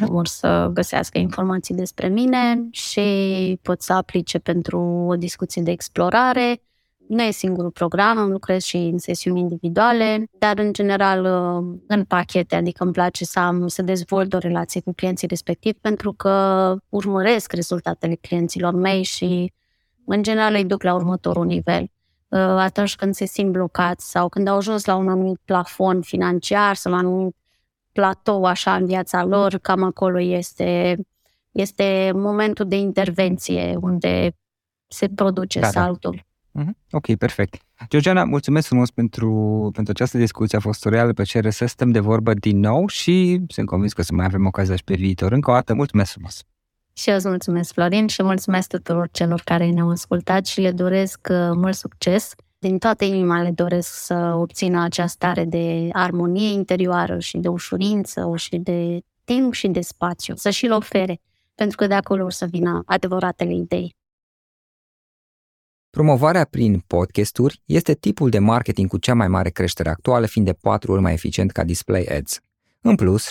[0.00, 6.62] vor să găsească informații despre mine și pot să aplice pentru o discuție de explorare.
[7.08, 11.24] Nu e singurul program, lucrez și în sesiuni individuale, dar în general
[11.86, 16.12] în pachete, adică îmi place să am, să dezvolt o relație cu clienții respectiv pentru
[16.12, 19.52] că urmăresc rezultatele clienților mei și
[20.06, 21.90] în general îi duc la următorul nivel.
[22.28, 26.74] Uh, atunci când se simt blocați sau când au ajuns la un anumit plafon financiar
[26.74, 27.36] sau la un anumit
[27.92, 30.96] platou așa în viața lor, cam acolo este,
[31.50, 34.36] este momentul de intervenție unde
[34.86, 35.72] se produce da, da.
[35.72, 36.26] saltul.
[36.50, 36.62] Da.
[36.90, 37.62] Ok, perfect.
[37.88, 39.30] Georgiana, mulțumesc frumos pentru,
[39.72, 40.58] pentru această discuție.
[40.58, 44.02] A fost o reală plăcere să stăm de vorbă din nou și sunt convins că
[44.02, 45.32] să mai avem ocazia și pe viitor.
[45.32, 46.44] Încă o dată, mulțumesc frumos!
[46.98, 51.28] Și eu îți mulțumesc, Florin, și mulțumesc tuturor celor care ne-au ascultat și le doresc
[51.30, 52.34] uh, mult succes.
[52.58, 58.32] Din toată inima le doresc să obțină această stare de armonie interioară și de ușurință
[58.36, 61.20] și de timp și de spațiu, să și-l ofere,
[61.54, 63.96] pentru că de acolo o să vină adevăratele idei.
[65.90, 70.52] Promovarea prin podcasturi este tipul de marketing cu cea mai mare creștere actuală, fiind de
[70.60, 72.40] patru ori mai eficient ca display ads.
[72.80, 73.28] În plus,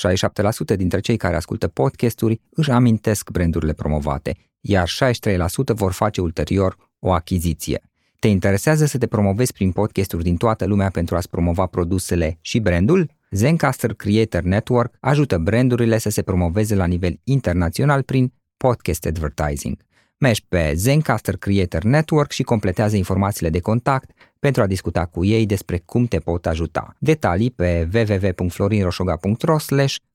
[0.74, 5.40] 67% dintre cei care ascultă podcasturi își amintesc brandurile promovate, iar 63%
[5.74, 7.82] vor face ulterior o achiziție.
[8.20, 12.60] Te interesează să te promovezi prin podcasturi din toată lumea pentru a-ți promova produsele și
[12.60, 13.10] brandul?
[13.32, 19.78] Zencaster Creator Network ajută brandurile să se promoveze la nivel internațional prin podcast advertising.
[20.20, 25.46] Mergi pe Zencaster Creator Network și completează informațiile de contact pentru a discuta cu ei
[25.46, 26.96] despre cum te pot ajuta.
[27.00, 29.58] Detalii pe www.florinroșoga.ro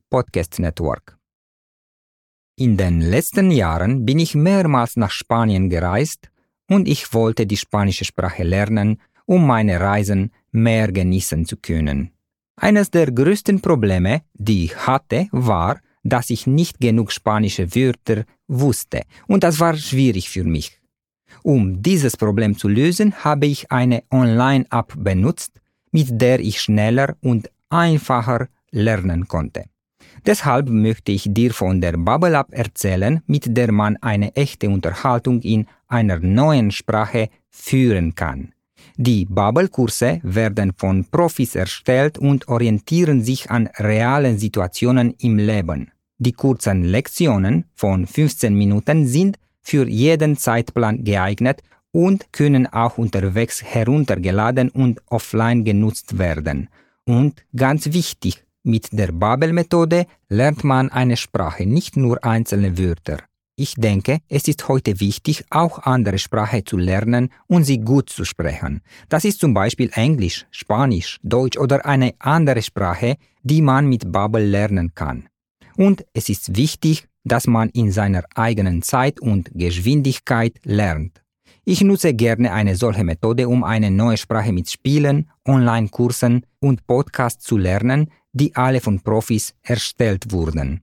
[0.09, 1.19] podcast network.
[2.55, 6.33] In den letzten Jahren bin ich mehrmals nach Spanien gereist
[6.67, 12.13] und ich wollte die spanische Sprache lernen, um meine Reisen mehr genießen zu können.
[12.61, 18.25] Eines der größten Probleme, die ich hatte, war, dass ich nicht genug spanische Wörter
[18.61, 20.79] wusste und das war schwierig für mich.
[21.43, 25.53] Um dieses Problem zu lösen, habe ich eine Online-App benutzt,
[25.91, 29.65] mit der ich schneller und einfacher lernen konnte.
[30.25, 35.41] Deshalb möchte ich dir von der Bubble App erzählen, mit der man eine echte Unterhaltung
[35.41, 38.53] in einer neuen Sprache führen kann.
[38.97, 45.92] Die Bubble-Kurse werden von Profis erstellt und orientieren sich an realen Situationen im Leben.
[46.25, 53.61] Die kurzen Lektionen von 15 Minuten sind für jeden Zeitplan geeignet und können auch unterwegs
[53.61, 56.69] heruntergeladen und offline genutzt werden.
[57.05, 63.19] Und ganz wichtig, mit der Babel-Methode lernt man eine Sprache, nicht nur einzelne Wörter.
[63.57, 68.25] Ich denke, es ist heute wichtig, auch andere Sprachen zu lernen und sie gut zu
[68.25, 68.81] sprechen.
[69.09, 74.45] Das ist zum Beispiel Englisch, Spanisch, Deutsch oder eine andere Sprache, die man mit Babel
[74.45, 75.29] lernen kann.
[75.77, 81.23] Und es ist wichtig, dass man in seiner eigenen Zeit und Geschwindigkeit lernt.
[81.65, 87.45] Ich nutze gerne eine solche Methode, um eine neue Sprache mit Spielen, Online-Kursen und Podcasts
[87.45, 90.83] zu lernen, die alle von Profis erstellt wurden.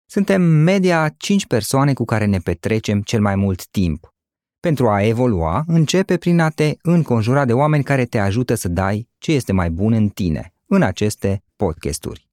[0.05, 4.13] Suntem media 5 persoane cu care ne petrecem cel mai mult timp.
[4.59, 9.09] Pentru a evolua, începe prin a te înconjura de oameni care te ajută să dai
[9.17, 12.32] ce este mai bun în tine, în aceste podcasturi.